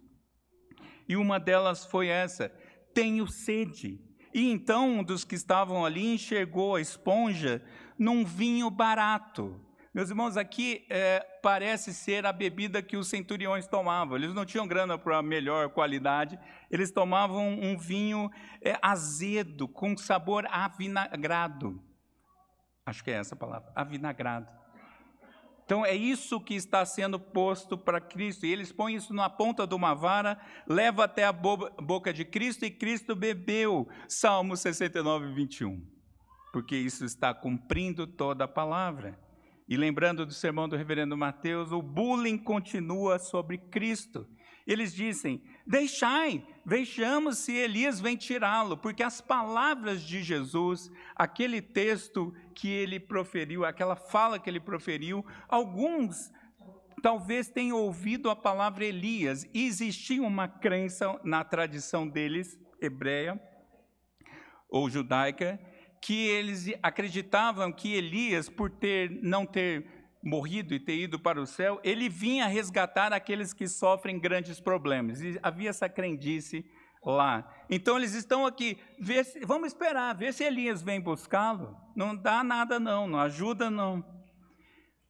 E 1.07 1.15
uma 1.15 1.39
delas 1.39 1.85
foi 1.85 2.07
essa: 2.07 2.49
Tenho 2.93 3.25
sede. 3.27 3.97
E 4.33 4.51
então 4.51 4.99
um 4.99 5.03
dos 5.05 5.23
que 5.23 5.35
estavam 5.35 5.85
ali 5.85 6.15
enxergou 6.15 6.75
a 6.75 6.81
esponja 6.81 7.63
num 7.97 8.25
vinho 8.25 8.69
barato 8.69 9.68
meus 9.93 10.09
irmãos, 10.09 10.37
aqui 10.37 10.85
é, 10.89 11.19
parece 11.41 11.93
ser 11.93 12.25
a 12.25 12.31
bebida 12.31 12.81
que 12.81 12.95
os 12.95 13.07
centuriões 13.07 13.67
tomavam. 13.67 14.15
Eles 14.15 14.33
não 14.35 14.45
tinham 14.45 14.67
grana 14.67 14.97
para 14.99 15.21
melhor 15.23 15.69
qualidade, 15.69 16.39
eles 16.69 16.91
tomavam 16.91 17.59
um 17.59 17.77
vinho 17.77 18.29
é, 18.61 18.77
azedo, 18.81 19.67
com 19.67 19.97
sabor 19.97 20.45
avinagrado. 20.51 21.83
Acho 22.85 23.03
que 23.03 23.09
é 23.09 23.15
essa 23.15 23.33
a 23.33 23.37
palavra, 23.37 23.71
avinagrado. 23.75 24.59
Então 25.65 25.85
é 25.85 25.95
isso 25.95 26.41
que 26.41 26.55
está 26.55 26.83
sendo 26.83 27.19
posto 27.19 27.77
para 27.77 28.01
Cristo. 28.01 28.45
E 28.45 28.51
eles 28.51 28.71
põem 28.71 28.95
isso 28.95 29.13
na 29.13 29.29
ponta 29.29 29.67
de 29.67 29.75
uma 29.75 29.93
vara, 29.93 30.39
leva 30.67 31.03
até 31.03 31.25
a 31.25 31.31
boca 31.31 32.11
de 32.11 32.25
Cristo 32.25 32.65
e 32.65 32.71
Cristo 32.71 33.15
bebeu. 33.15 33.87
Salmo 34.07 34.57
69, 34.57 35.31
21. 35.33 35.79
Porque 36.51 36.75
isso 36.75 37.05
está 37.05 37.35
cumprindo 37.35 38.07
toda 38.07 38.45
a 38.45 38.47
palavra. 38.47 39.28
E 39.69 39.77
lembrando 39.77 40.25
do 40.25 40.33
sermão 40.33 40.67
do 40.67 40.75
reverendo 40.75 41.15
Mateus, 41.15 41.71
o 41.71 41.79
bullying 41.79 42.39
continua 42.39 43.19
sobre 43.19 43.59
Cristo. 43.59 44.27
Eles 44.65 44.91
dizem: 44.91 45.43
Deixai, 45.65 46.43
vejamos 46.65 47.37
se 47.37 47.53
Elias 47.55 48.01
vem 48.01 48.17
tirá-lo, 48.17 48.75
porque 48.75 49.03
as 49.03 49.21
palavras 49.21 50.01
de 50.01 50.23
Jesus, 50.23 50.91
aquele 51.15 51.61
texto 51.61 52.33
que 52.55 52.67
ele 52.67 52.99
proferiu, 52.99 53.63
aquela 53.63 53.95
fala 53.95 54.39
que 54.39 54.49
ele 54.49 54.59
proferiu, 54.59 55.23
alguns 55.47 56.31
talvez 57.03 57.47
tenham 57.47 57.77
ouvido 57.77 58.27
a 58.31 58.35
palavra 58.35 58.83
Elias. 58.83 59.47
E 59.53 59.67
existia 59.67 60.23
uma 60.23 60.47
crença 60.47 61.19
na 61.23 61.43
tradição 61.43 62.07
deles, 62.07 62.59
hebreia 62.81 63.39
ou 64.67 64.89
judaica, 64.89 65.59
que 66.01 66.27
eles 66.27 66.67
acreditavam 66.81 67.71
que 67.71 67.93
Elias, 67.93 68.49
por 68.49 68.69
ter 68.69 69.09
não 69.21 69.45
ter 69.45 69.85
morrido 70.23 70.73
e 70.73 70.79
ter 70.79 70.97
ido 70.97 71.19
para 71.19 71.41
o 71.41 71.45
céu, 71.45 71.79
ele 71.83 72.09
vinha 72.09 72.47
resgatar 72.47 73.13
aqueles 73.13 73.53
que 73.53 73.67
sofrem 73.67 74.19
grandes 74.19 74.59
problemas. 74.59 75.21
E 75.21 75.39
havia 75.41 75.69
essa 75.69 75.87
crendice 75.87 76.65
lá. 77.03 77.49
Então 77.69 77.97
eles 77.97 78.13
estão 78.13 78.45
aqui, 78.45 78.77
se, 79.01 79.39
vamos 79.45 79.67
esperar, 79.67 80.15
ver 80.15 80.33
se 80.33 80.43
Elias 80.43 80.81
vem 80.81 80.99
buscá-lo. 80.99 81.75
Não 81.95 82.15
dá 82.15 82.43
nada 82.43 82.79
não, 82.79 83.07
não 83.07 83.19
ajuda 83.19 83.69
não. 83.69 84.03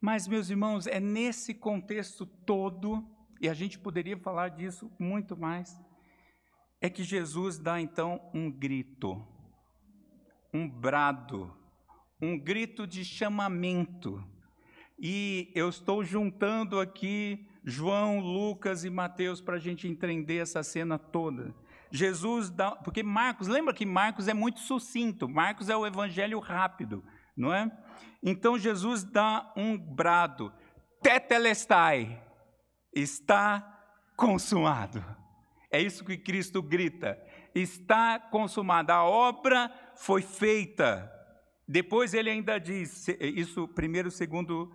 Mas 0.01 0.27
meus 0.27 0.49
irmãos, 0.49 0.87
é 0.87 0.99
nesse 0.99 1.53
contexto 1.53 2.25
todo, 2.25 3.03
e 3.41 3.49
a 3.49 3.53
gente 3.53 3.77
poderia 3.77 4.17
falar 4.17 4.49
disso 4.49 4.89
muito 4.97 5.35
mais, 5.35 5.77
é 6.81 6.89
que 6.89 7.03
Jesus 7.03 7.59
dá 7.59 7.81
então 7.81 8.29
um 8.33 8.49
grito 8.49 9.27
um 10.53 10.67
brado, 10.67 11.53
um 12.21 12.37
grito 12.37 12.85
de 12.85 13.03
chamamento. 13.05 14.23
E 14.99 15.51
eu 15.55 15.69
estou 15.69 16.03
juntando 16.03 16.79
aqui 16.79 17.47
João, 17.63 18.19
Lucas 18.19 18.83
e 18.83 18.89
Mateus 18.89 19.41
para 19.41 19.55
a 19.55 19.59
gente 19.59 19.87
entender 19.87 20.37
essa 20.37 20.63
cena 20.63 20.97
toda. 20.97 21.53
Jesus 21.91 22.49
dá. 22.49 22.71
Porque 22.71 23.01
Marcos, 23.01 23.47
lembra 23.47 23.73
que 23.73 23.85
Marcos 23.85 24.27
é 24.27 24.33
muito 24.33 24.59
sucinto, 24.59 25.27
Marcos 25.27 25.69
é 25.69 25.75
o 25.75 25.85
evangelho 25.85 26.39
rápido, 26.39 27.03
não 27.35 27.53
é? 27.53 27.71
Então 28.21 28.57
Jesus 28.57 29.03
dá 29.03 29.51
um 29.55 29.77
brado: 29.77 30.51
Tetelestai, 31.01 32.21
está 32.93 33.79
consumado. 34.15 35.03
É 35.71 35.81
isso 35.81 36.03
que 36.03 36.17
Cristo 36.17 36.61
grita: 36.61 37.17
está 37.55 38.19
consumada. 38.19 38.93
A 38.93 39.03
obra 39.03 39.71
foi 39.99 40.21
feita. 40.21 41.11
Depois 41.67 42.13
ele 42.13 42.29
ainda 42.29 42.57
diz, 42.57 43.07
isso 43.19 43.67
primeiro, 43.67 44.09
segundo 44.09 44.71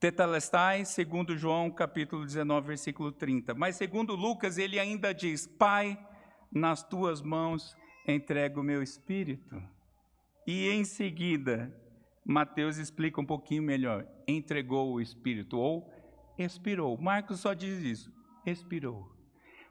Tetalestai, 0.00 0.84
segundo 0.84 1.36
João, 1.36 1.70
capítulo 1.70 2.24
19, 2.24 2.66
versículo 2.66 3.12
30. 3.12 3.54
Mas 3.54 3.76
segundo 3.76 4.14
Lucas, 4.14 4.56
ele 4.56 4.78
ainda 4.78 5.12
diz, 5.12 5.46
Pai, 5.46 5.98
nas 6.50 6.82
tuas 6.82 7.20
mãos 7.20 7.76
entrego 8.06 8.60
o 8.60 8.64
meu 8.64 8.82
espírito. 8.82 9.62
E 10.46 10.68
em 10.70 10.82
seguida, 10.82 11.70
Mateus 12.24 12.78
explica 12.78 13.20
um 13.20 13.26
pouquinho 13.26 13.62
melhor, 13.62 14.06
entregou 14.26 14.94
o 14.94 15.00
espírito, 15.00 15.58
ou 15.58 15.92
expirou. 16.38 16.96
Marcos 16.96 17.40
só 17.40 17.52
diz 17.52 17.82
isso, 17.82 18.12
expirou. 18.46 19.14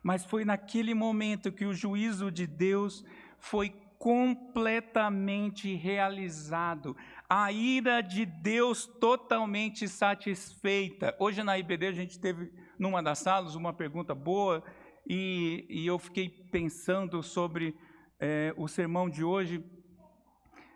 Mas 0.04 0.24
foi 0.24 0.46
naquele 0.46 0.94
momento 0.94 1.52
que 1.52 1.66
o 1.66 1.74
juízo 1.74 2.32
de 2.32 2.46
Deus 2.46 3.04
foi 3.40 3.74
completamente 3.98 5.74
realizado, 5.76 6.96
a 7.30 7.52
ira 7.52 8.02
de 8.02 8.26
Deus 8.26 8.86
totalmente 8.86 9.88
satisfeita. 9.88 11.16
Hoje 11.20 11.44
na 11.44 11.58
IBD 11.58 11.88
a 11.88 11.92
gente 11.92 12.20
teve, 12.20 12.52
numa 12.78 13.02
das 13.02 13.20
salas, 13.20 13.56
uma 13.56 13.74
pergunta 13.74 14.14
boa, 14.14 14.64
e, 15.06 15.66
e 15.70 15.88
eu 15.88 15.98
fiquei 15.98 16.30
pensando 16.30 17.24
sobre 17.24 17.76
é, 18.20 18.54
o 18.58 18.68
sermão 18.68 19.10
de 19.10 19.24
hoje, 19.24 19.64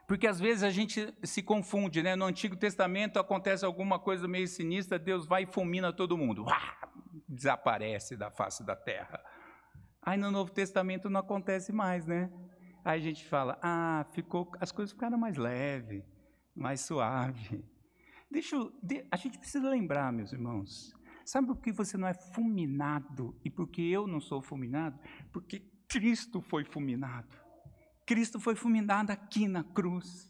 porque 0.07 0.27
às 0.27 0.39
vezes 0.39 0.63
a 0.63 0.69
gente 0.69 1.13
se 1.23 1.41
confunde, 1.41 2.03
né? 2.03 2.15
No 2.15 2.25
Antigo 2.25 2.55
Testamento 2.55 3.17
acontece 3.17 3.63
alguma 3.63 3.97
coisa 3.97 4.27
meio 4.27 4.47
sinistra, 4.47 4.99
Deus 4.99 5.25
vai 5.25 5.43
e 5.43 5.45
fulmina 5.45 5.93
todo 5.93 6.17
mundo, 6.17 6.43
Uá! 6.43 6.59
desaparece 7.27 8.17
da 8.17 8.29
face 8.29 8.65
da 8.65 8.75
terra. 8.75 9.23
Aí 10.01 10.17
no 10.17 10.31
Novo 10.31 10.51
Testamento 10.51 11.09
não 11.09 11.19
acontece 11.19 11.71
mais, 11.71 12.05
né? 12.05 12.29
Aí 12.83 12.99
a 12.99 13.03
gente 13.03 13.25
fala, 13.25 13.59
ah, 13.61 14.05
ficou, 14.11 14.51
as 14.59 14.71
coisas 14.71 14.91
ficaram 14.91 15.17
mais 15.17 15.37
leve, 15.37 16.03
mais 16.55 16.81
suave. 16.81 17.63
Deixa 18.29 18.57
a 19.11 19.17
gente 19.17 19.37
precisa 19.37 19.69
lembrar, 19.69 20.11
meus 20.11 20.31
irmãos, 20.31 20.95
Sabe 21.25 21.47
por 21.47 21.57
que 21.61 21.71
você 21.71 21.97
não 21.97 22.07
é 22.07 22.13
fulminado 22.13 23.39
e 23.45 23.49
por 23.49 23.67
que 23.67 23.89
eu 23.89 24.07
não 24.07 24.19
sou 24.19 24.41
fulminado? 24.41 24.99
Porque 25.31 25.59
Cristo 25.87 26.41
foi 26.41 26.65
fulminado. 26.65 27.37
Cristo 28.05 28.39
foi 28.39 28.55
fulminado 28.55 29.11
aqui 29.11 29.47
na 29.47 29.63
cruz. 29.63 30.29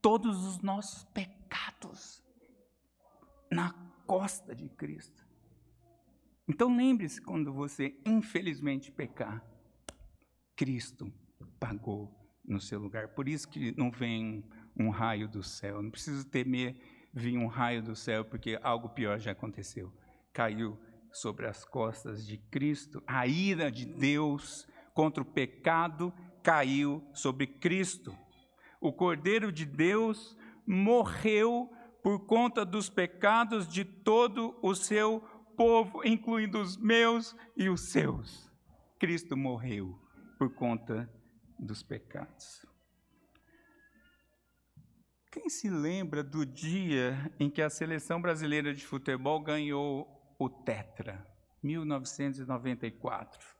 Todos 0.00 0.44
os 0.44 0.60
nossos 0.60 1.04
pecados 1.04 2.22
na 3.50 3.72
costa 4.06 4.54
de 4.54 4.68
Cristo. 4.68 5.26
Então 6.48 6.74
lembre-se 6.74 7.20
quando 7.20 7.52
você 7.52 8.00
infelizmente 8.04 8.90
pecar, 8.90 9.44
Cristo 10.54 11.12
pagou 11.58 12.12
no 12.44 12.60
seu 12.60 12.78
lugar. 12.78 13.08
Por 13.08 13.28
isso 13.28 13.48
que 13.48 13.76
não 13.76 13.90
vem 13.90 14.44
um 14.78 14.90
raio 14.90 15.28
do 15.28 15.42
céu. 15.42 15.82
Não 15.82 15.90
precisa 15.90 16.24
temer 16.28 16.76
vir 17.12 17.38
um 17.38 17.46
raio 17.46 17.82
do 17.82 17.96
céu, 17.96 18.24
porque 18.24 18.58
algo 18.62 18.90
pior 18.90 19.18
já 19.18 19.32
aconteceu. 19.32 19.92
Caiu 20.32 20.78
sobre 21.12 21.46
as 21.46 21.64
costas 21.64 22.26
de 22.26 22.36
Cristo. 22.36 23.02
A 23.06 23.26
ira 23.26 23.70
de 23.70 23.86
Deus 23.86 24.66
contra 24.94 25.22
o 25.22 25.26
pecado 25.26 26.12
caiu 26.42 27.02
sobre 27.12 27.46
Cristo. 27.46 28.16
O 28.80 28.92
Cordeiro 28.92 29.50
de 29.50 29.64
Deus 29.64 30.36
morreu 30.66 31.70
por 32.02 32.26
conta 32.26 32.64
dos 32.64 32.88
pecados 32.88 33.66
de 33.66 33.84
todo 33.84 34.56
o 34.62 34.74
seu 34.74 35.20
povo, 35.56 36.06
incluindo 36.06 36.60
os 36.60 36.76
meus 36.76 37.34
e 37.56 37.68
os 37.68 37.90
seus. 37.90 38.50
Cristo 38.98 39.36
morreu 39.36 39.98
por 40.38 40.54
conta 40.54 41.10
dos 41.58 41.82
pecados. 41.82 42.64
Quem 45.30 45.50
se 45.50 45.68
lembra 45.68 46.22
do 46.22 46.46
dia 46.46 47.30
em 47.38 47.50
que 47.50 47.60
a 47.60 47.68
seleção 47.68 48.20
brasileira 48.20 48.72
de 48.72 48.86
futebol 48.86 49.38
ganhou 49.40 50.08
o 50.38 50.48
Tetra? 50.48 51.26
1994. 51.62 53.56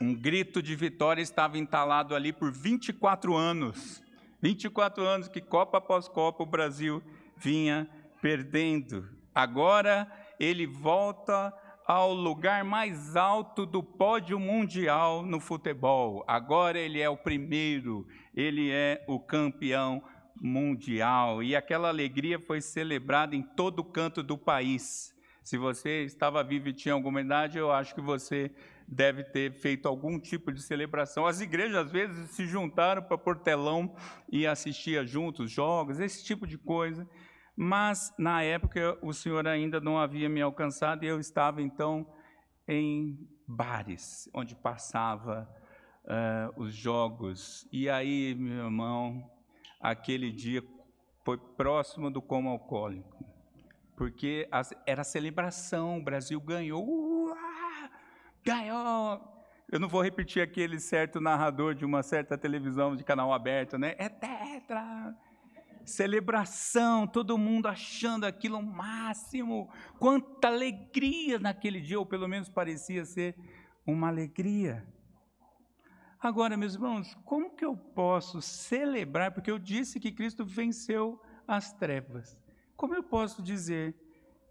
Um 0.00 0.14
grito 0.14 0.62
de 0.62 0.76
vitória 0.76 1.20
estava 1.20 1.58
entalado 1.58 2.14
ali 2.14 2.32
por 2.32 2.52
24 2.52 3.34
anos. 3.34 4.02
24 4.40 5.04
anos 5.04 5.28
que 5.28 5.40
Copa 5.40 5.78
após 5.78 6.08
Copa 6.08 6.44
o 6.44 6.46
Brasil 6.46 7.02
vinha 7.36 7.88
perdendo. 8.22 9.08
Agora 9.34 10.10
ele 10.38 10.66
volta 10.66 11.52
ao 11.88 12.12
lugar 12.12 12.64
mais 12.64 13.16
alto 13.16 13.64
do 13.64 13.82
pódio 13.82 14.38
mundial 14.38 15.22
no 15.22 15.40
futebol. 15.40 16.22
Agora 16.28 16.78
ele 16.78 17.00
é 17.00 17.08
o 17.08 17.16
primeiro, 17.16 18.06
ele 18.34 18.70
é 18.70 19.02
o 19.08 19.18
campeão 19.18 20.02
mundial. 20.38 21.42
E 21.42 21.56
aquela 21.56 21.88
alegria 21.88 22.38
foi 22.38 22.60
celebrada 22.60 23.34
em 23.34 23.40
todo 23.40 23.82
canto 23.82 24.22
do 24.22 24.36
país. 24.36 25.14
Se 25.42 25.56
você 25.56 26.04
estava 26.04 26.44
vivo 26.44 26.68
e 26.68 26.74
tinha 26.74 26.92
alguma 26.92 27.22
idade, 27.22 27.56
eu 27.56 27.72
acho 27.72 27.94
que 27.94 28.02
você 28.02 28.50
deve 28.86 29.24
ter 29.24 29.50
feito 29.54 29.88
algum 29.88 30.20
tipo 30.20 30.52
de 30.52 30.60
celebração. 30.60 31.24
As 31.26 31.40
igrejas, 31.40 31.86
às 31.86 31.90
vezes, 31.90 32.32
se 32.32 32.46
juntaram 32.46 33.02
para 33.02 33.16
portelão 33.16 33.96
e 34.30 34.46
assistia 34.46 35.06
juntos 35.06 35.50
jogos, 35.50 35.98
esse 35.98 36.22
tipo 36.22 36.46
de 36.46 36.58
coisa 36.58 37.08
mas 37.60 38.14
na 38.16 38.40
época 38.40 38.96
o 39.02 39.12
Senhor 39.12 39.44
ainda 39.48 39.80
não 39.80 39.98
havia 39.98 40.28
me 40.28 40.40
alcançado 40.40 41.02
e 41.04 41.08
eu 41.08 41.18
estava 41.18 41.60
então 41.60 42.06
em 42.68 43.18
bares, 43.48 44.30
onde 44.32 44.54
passava 44.54 45.50
uh, 46.04 46.62
os 46.62 46.72
jogos. 46.72 47.66
E 47.72 47.90
aí, 47.90 48.32
meu 48.36 48.66
irmão, 48.66 49.28
aquele 49.80 50.30
dia 50.30 50.62
foi 51.24 51.36
próximo 51.36 52.12
do 52.12 52.22
coma 52.22 52.48
alcoólico, 52.48 53.24
porque 53.96 54.48
era 54.86 55.02
celebração, 55.02 55.98
o 55.98 56.04
Brasil 56.04 56.40
ganhou, 56.40 56.86
uá, 57.26 57.90
ganhou. 58.44 59.20
Eu 59.68 59.80
não 59.80 59.88
vou 59.88 60.00
repetir 60.00 60.40
aquele 60.40 60.78
certo 60.78 61.20
narrador 61.20 61.74
de 61.74 61.84
uma 61.84 62.04
certa 62.04 62.38
televisão 62.38 62.94
de 62.94 63.02
canal 63.02 63.32
aberto, 63.32 63.76
né? 63.76 63.96
É 63.98 64.08
tetra, 64.08 65.12
celebração, 65.88 67.06
todo 67.06 67.38
mundo 67.38 67.66
achando 67.66 68.24
aquilo 68.24 68.62
máximo. 68.62 69.68
Quanta 69.98 70.48
alegria 70.48 71.38
naquele 71.38 71.80
dia, 71.80 71.98
ou 71.98 72.06
pelo 72.06 72.28
menos 72.28 72.48
parecia 72.48 73.04
ser 73.04 73.34
uma 73.86 74.08
alegria. 74.08 74.86
Agora, 76.20 76.56
meus 76.56 76.74
irmãos, 76.74 77.16
como 77.24 77.54
que 77.54 77.64
eu 77.64 77.76
posso 77.76 78.42
celebrar? 78.42 79.32
Porque 79.32 79.50
eu 79.50 79.58
disse 79.58 80.00
que 80.00 80.12
Cristo 80.12 80.44
venceu 80.44 81.20
as 81.46 81.72
trevas. 81.72 82.36
Como 82.76 82.94
eu 82.94 83.02
posso 83.02 83.42
dizer, 83.42 83.96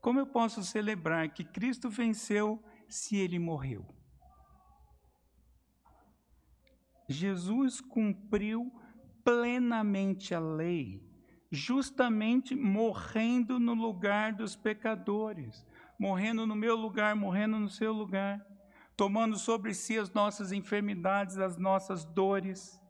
como 0.01 0.19
eu 0.19 0.27
posso 0.27 0.63
celebrar 0.63 1.29
que 1.29 1.43
Cristo 1.43 1.89
venceu 1.89 2.63
se 2.87 3.17
ele 3.17 3.37
morreu? 3.37 3.85
Jesus 7.09 7.79
cumpriu 7.79 8.71
plenamente 9.23 10.33
a 10.33 10.39
lei 10.39 11.06
justamente 11.51 12.55
morrendo 12.55 13.59
no 13.59 13.73
lugar 13.73 14.33
dos 14.33 14.55
pecadores, 14.55 15.65
morrendo 15.99 16.45
no 16.45 16.55
meu 16.55 16.75
lugar, 16.75 17.15
morrendo 17.15 17.59
no 17.59 17.69
seu 17.69 17.93
lugar, 17.93 18.45
tomando 18.95 19.37
sobre 19.37 19.73
si 19.73 19.97
as 19.97 20.11
nossas 20.11 20.51
enfermidades, 20.51 21.37
as 21.37 21.57
nossas 21.57 22.03
dores. 22.03 22.81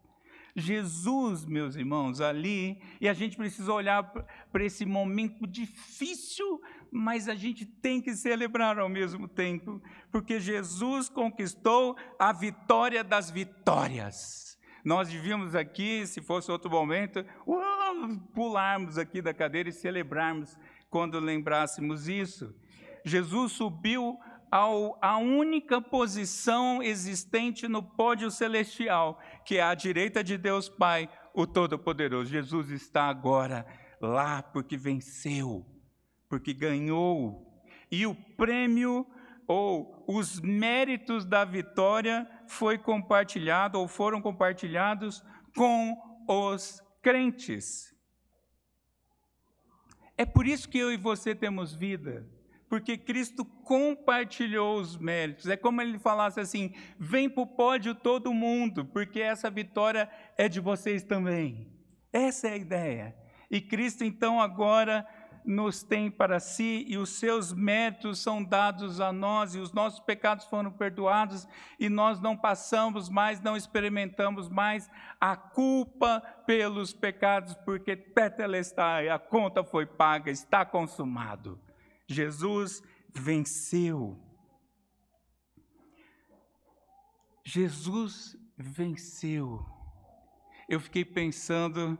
Jesus, 0.56 1.46
meus 1.46 1.76
irmãos, 1.76 2.20
ali, 2.20 2.82
e 3.00 3.08
a 3.08 3.14
gente 3.14 3.38
precisa 3.38 3.72
olhar 3.72 4.04
para 4.52 4.66
esse 4.66 4.88
momento 4.88 5.46
difícil, 5.46 6.60
mas 6.90 7.30
a 7.30 7.36
gente 7.36 7.64
tem 7.64 8.02
que 8.02 8.16
celebrar 8.16 8.80
ao 8.80 8.90
mesmo 8.90 9.28
tempo, 9.28 9.80
porque 10.12 10.40
Jesus 10.40 11.10
conquistou 11.10 11.96
a 12.18 12.34
vitória 12.34 13.04
das 13.04 13.30
vitórias. 13.30 14.58
Nós 14.84 15.10
devíamos 15.10 15.54
aqui, 15.54 16.08
se 16.08 16.22
fosse 16.22 16.50
outro 16.50 16.72
momento, 16.72 17.20
uh, 17.46 17.67
pularmos 18.34 18.98
aqui 18.98 19.22
da 19.22 19.34
cadeira 19.34 19.70
e 19.70 19.74
celebrarmos 19.74 20.58
quando 20.90 21.20
lembrássemos 21.20 22.08
isso. 22.08 22.56
Jesus 23.04 23.54
subiu 23.54 24.18
ao, 24.52 24.98
a 25.02 25.18
única 25.18 25.82
posição 25.82 26.82
existente 26.82 27.68
no 27.68 27.84
pódio 27.84 28.32
celestial, 28.32 29.20
que 29.46 29.58
é 29.58 29.64
à 29.64 29.74
direita 29.74 30.24
de 30.24 30.38
Deus 30.38 30.70
Pai, 30.70 31.10
o 31.34 31.46
Todo-Poderoso. 31.46 32.30
Jesus 32.30 32.70
está 32.70 33.04
agora 33.08 33.66
lá 34.02 34.42
porque 34.42 34.78
venceu, 34.78 35.66
porque 36.30 36.54
ganhou. 36.54 37.46
E 37.92 38.06
o 38.06 38.16
prêmio 38.16 39.06
ou 39.48 40.04
os 40.08 40.42
méritos 40.42 41.26
da 41.26 41.46
vitória 41.46 42.30
foi 42.48 42.78
compartilhado 42.78 43.80
ou 43.80 43.88
foram 43.88 44.22
compartilhados 44.22 45.24
com 45.56 45.96
os 46.28 46.82
crentes. 47.08 47.96
É 50.18 50.26
por 50.26 50.46
isso 50.46 50.68
que 50.68 50.78
eu 50.78 50.92
e 50.92 50.98
você 50.98 51.34
temos 51.34 51.74
vida, 51.74 52.28
porque 52.68 52.98
Cristo 52.98 53.46
compartilhou 53.46 54.78
os 54.78 54.98
méritos. 54.98 55.48
É 55.48 55.56
como 55.56 55.82
ele 55.82 55.98
falasse 56.00 56.42
assim: 56.42 56.74
vem 57.00 57.30
para 57.30 57.44
o 57.44 57.48
pódio 57.48 57.96
todo 57.96 58.34
mundo, 58.34 58.84
porque 58.84 59.22
essa 59.22 59.50
vitória 59.50 60.10
é 60.38 60.50
de 60.50 60.60
vocês 60.60 61.02
também. 61.02 61.72
Essa 62.12 62.50
é 62.50 62.54
a 62.54 62.58
ideia. 62.58 63.16
E 63.50 63.62
Cristo, 63.62 64.04
então, 64.04 64.42
agora 64.42 65.08
nos 65.48 65.82
tem 65.82 66.12
para 66.12 66.42
si 66.42 66.86
e 66.90 66.98
os 66.98 67.18
seus 67.18 67.54
méritos 67.54 68.20
são 68.20 68.44
dados 68.44 69.00
a 69.00 69.14
nós 69.14 69.56
e 69.56 69.60
os 69.60 69.72
nossos 69.72 70.02
pecados 70.02 70.46
foram 70.46 70.70
perdoados 70.70 71.48
e 71.80 71.88
nós 71.88 72.20
não 72.20 72.36
passamos 72.36 73.08
mais, 73.08 73.40
não 73.40 73.56
experimentamos 73.56 74.50
mais 74.50 74.90
a 75.22 75.38
culpa 75.38 76.20
pelos 76.46 76.94
pecados, 76.94 77.56
porque 77.66 77.96
tetelestai, 77.96 79.08
a 79.08 79.18
conta 79.18 79.64
foi 79.64 79.86
paga, 79.86 80.30
está 80.30 80.66
consumado. 80.66 81.60
Jesus 82.06 82.84
venceu. 83.14 84.20
Jesus 87.44 88.38
venceu. 88.58 89.66
Eu 90.68 90.82
fiquei 90.82 91.06
pensando 91.06 91.98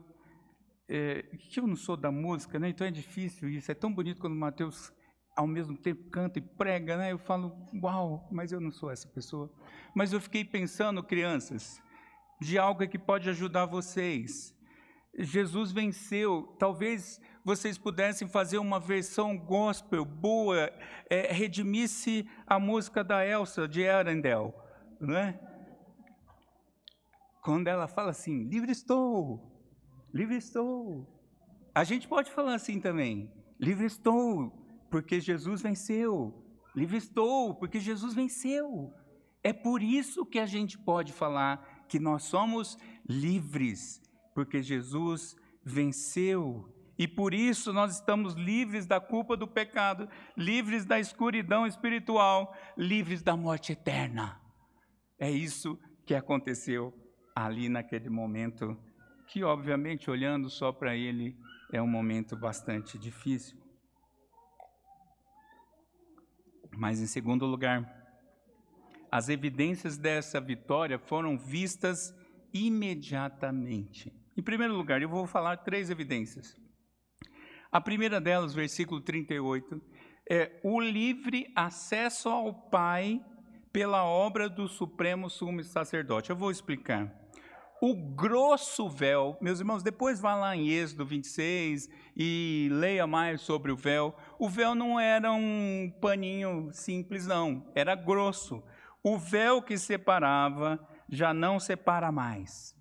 é, 0.90 1.24
que 1.38 1.60
eu 1.60 1.68
não 1.68 1.76
sou 1.76 1.98
da 1.98 2.12
música, 2.12 2.58
né? 2.58 2.70
então 2.70 2.88
é 2.88 2.92
difícil 2.92 3.50
isso. 3.50 3.72
É 3.72 3.76
tão 3.76 3.94
bonito 3.94 4.22
quando 4.22 4.34
o 4.34 4.40
Mateus, 4.40 4.94
ao 5.36 5.46
mesmo 5.46 5.78
tempo, 5.78 6.10
canta 6.10 6.40
e 6.40 6.42
prega. 6.42 6.98
Né? 6.98 7.12
Eu 7.12 7.18
falo, 7.18 7.56
uau, 7.84 8.28
mas 8.32 8.52
eu 8.52 8.62
não 8.62 8.72
sou 8.72 8.90
essa 8.90 9.08
pessoa. 9.08 9.52
Mas 9.94 10.14
eu 10.14 10.22
fiquei 10.22 10.46
pensando, 10.46 11.04
crianças, 11.04 11.82
de 12.40 12.58
algo 12.58 12.88
que 12.88 12.98
pode 12.98 13.30
ajudar 13.30 13.66
vocês. 13.66 14.56
Jesus 15.18 15.72
venceu, 15.72 16.56
talvez 16.60 17.20
vocês 17.44 17.78
pudessem 17.78 18.28
fazer 18.28 18.60
uma 18.60 18.80
versão 18.80 19.36
gospel 19.38 20.06
boa, 20.06 20.72
é, 21.10 21.32
redimisse 21.32 22.30
a 22.46 22.60
música 22.60 23.04
da 23.04 23.26
Elsa 23.26 23.68
de 23.68 23.88
Arendelle, 23.88 24.54
não 25.00 25.18
é? 25.18 25.40
Quando 27.42 27.68
ela 27.68 27.88
fala 27.88 28.12
assim, 28.12 28.44
livre 28.44 28.72
estou, 28.72 29.57
livre 30.14 30.36
estou. 30.36 31.08
A 31.74 31.84
gente 31.84 32.08
pode 32.08 32.32
falar 32.32 32.56
assim 32.56 32.80
também, 32.80 33.32
livre 33.60 33.86
estou, 33.86 34.52
porque 34.90 35.20
Jesus 35.20 35.62
venceu. 35.62 36.44
Livre 36.76 36.98
estou, 36.98 37.56
porque 37.56 37.80
Jesus 37.80 38.14
venceu. 38.14 38.94
É 39.44 39.54
por 39.54 39.82
isso 39.82 40.26
que 40.26 40.40
a 40.40 40.46
gente 40.46 40.78
pode 40.78 41.14
falar 41.14 41.86
que 41.88 42.00
nós 42.00 42.24
somos 42.24 42.78
livres, 43.08 44.02
porque 44.36 44.62
Jesus 44.62 45.36
venceu. 45.64 46.74
E 46.98 47.08
por 47.08 47.34
isso 47.34 47.72
nós 47.72 47.96
estamos 47.96 48.34
livres 48.34 48.86
da 48.86 49.00
culpa 49.00 49.38
do 49.38 49.48
pecado, 49.48 50.10
livres 50.36 50.84
da 50.84 51.00
escuridão 51.00 51.66
espiritual, 51.66 52.56
livres 52.76 53.22
da 53.22 53.38
morte 53.38 53.72
eterna. 53.74 54.42
É 55.20 55.30
isso 55.30 55.80
que 56.06 56.16
aconteceu 56.16 56.94
ali 57.36 57.70
naquele 57.70 58.10
momento, 58.10 58.76
que 59.28 59.44
obviamente 59.44 60.10
olhando 60.10 60.50
só 60.50 60.72
para 60.72 60.96
ele 60.96 61.38
é 61.72 61.82
um 61.82 61.88
momento 61.88 62.36
bastante 62.36 62.98
difícil. 62.98 63.58
Mas 66.78 67.02
em 67.02 67.08
segundo 67.08 67.46
lugar, 67.46 67.98
as 69.12 69.30
evidências 69.30 69.98
dessa 69.98 70.40
vitória 70.40 71.00
foram 71.00 71.38
vistas 71.38 72.16
imediatamente. 72.54 74.14
Em 74.36 74.42
primeiro 74.42 74.76
lugar, 74.76 75.02
eu 75.02 75.10
vou 75.10 75.26
falar 75.26 75.58
três 75.58 75.90
evidências. 75.90 76.56
A 77.72 77.82
primeira 77.82 78.22
delas, 78.22 78.54
versículo 78.54 79.02
38, 79.02 79.82
é 80.30 80.60
o 80.64 80.80
livre 80.80 81.52
acesso 81.56 82.30
ao 82.30 82.54
Pai 82.70 83.20
pela 83.74 84.04
obra 84.06 84.50
do 84.50 84.68
Supremo 84.68 85.30
Sumo 85.30 85.64
Sacerdote. 85.64 86.30
Eu 86.30 86.36
vou 86.36 86.52
explicar. 86.52 87.14
O 87.80 87.94
grosso 87.94 88.90
véu, 88.90 89.38
meus 89.40 89.60
irmãos, 89.60 89.84
depois 89.84 90.20
vá 90.20 90.34
lá 90.34 90.56
em 90.56 90.68
Êxodo 90.68 91.06
26 91.06 91.88
e 92.16 92.70
leia 92.72 93.06
mais 93.06 93.42
sobre 93.42 93.72
o 93.72 93.76
véu. 93.76 94.16
O 94.40 94.50
véu 94.50 94.74
não 94.74 95.00
era 95.00 95.32
um 95.32 95.94
paninho 96.02 96.70
simples, 96.72 97.28
não, 97.28 97.72
era 97.76 97.94
grosso. 97.94 98.64
O 99.04 99.16
véu 99.16 99.62
que 99.62 99.78
separava 99.78 100.80
já 101.08 101.36
não 101.36 101.60
separa 101.60 102.12
mais, 102.12 102.76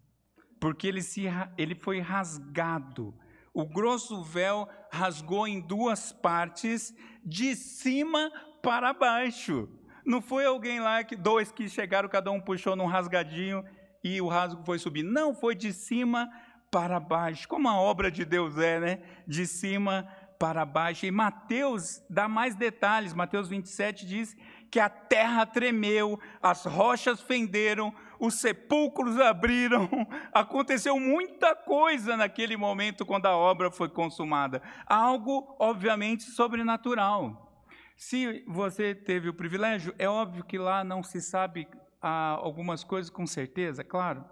porque 0.58 0.86
ele, 0.86 1.02
se, 1.02 1.24
ele 1.58 1.74
foi 1.74 2.00
rasgado. 2.00 3.14
O 3.52 3.66
grosso 3.66 4.22
véu 4.22 4.66
rasgou 4.90 5.46
em 5.46 5.60
duas 5.60 6.10
partes, 6.10 6.94
de 7.22 7.54
cima 7.54 8.30
para 8.62 8.94
baixo. 8.94 9.68
Não 10.06 10.22
foi 10.22 10.46
alguém 10.46 10.80
lá, 10.80 11.04
que 11.04 11.16
dois 11.16 11.52
que 11.52 11.68
chegaram, 11.68 12.08
cada 12.08 12.30
um 12.30 12.40
puxou 12.40 12.74
num 12.74 12.86
rasgadinho 12.86 13.62
e 14.14 14.20
o 14.20 14.28
rasgo 14.28 14.62
foi 14.64 14.78
subir. 14.78 15.02
Não, 15.02 15.34
foi 15.34 15.54
de 15.54 15.72
cima 15.72 16.30
para 16.70 17.00
baixo, 17.00 17.48
como 17.48 17.68
a 17.68 17.80
obra 17.80 18.10
de 18.10 18.24
Deus 18.24 18.56
é, 18.58 18.78
né? 18.78 18.98
De 19.26 19.46
cima 19.46 20.06
para 20.38 20.64
baixo. 20.64 21.06
E 21.06 21.10
Mateus 21.10 22.02
dá 22.08 22.28
mais 22.28 22.54
detalhes. 22.54 23.14
Mateus 23.14 23.48
27 23.48 24.06
diz 24.06 24.36
que 24.70 24.78
a 24.78 24.88
terra 24.88 25.46
tremeu, 25.46 26.20
as 26.42 26.64
rochas 26.64 27.20
fenderam, 27.20 27.92
os 28.20 28.34
sepulcros 28.34 29.18
abriram. 29.20 29.88
Aconteceu 30.32 31.00
muita 31.00 31.54
coisa 31.54 32.16
naquele 32.16 32.56
momento 32.56 33.04
quando 33.04 33.26
a 33.26 33.36
obra 33.36 33.70
foi 33.70 33.88
consumada. 33.88 34.62
Algo, 34.86 35.56
obviamente, 35.58 36.24
sobrenatural. 36.24 37.42
Se 37.96 38.44
você 38.46 38.94
teve 38.94 39.28
o 39.28 39.34
privilégio, 39.34 39.94
é 39.98 40.08
óbvio 40.08 40.44
que 40.44 40.58
lá 40.58 40.84
não 40.84 41.02
se 41.02 41.20
sabe 41.20 41.66
ah, 42.06 42.38
algumas 42.40 42.84
coisas 42.84 43.10
com 43.10 43.26
certeza, 43.26 43.82
claro. 43.82 44.24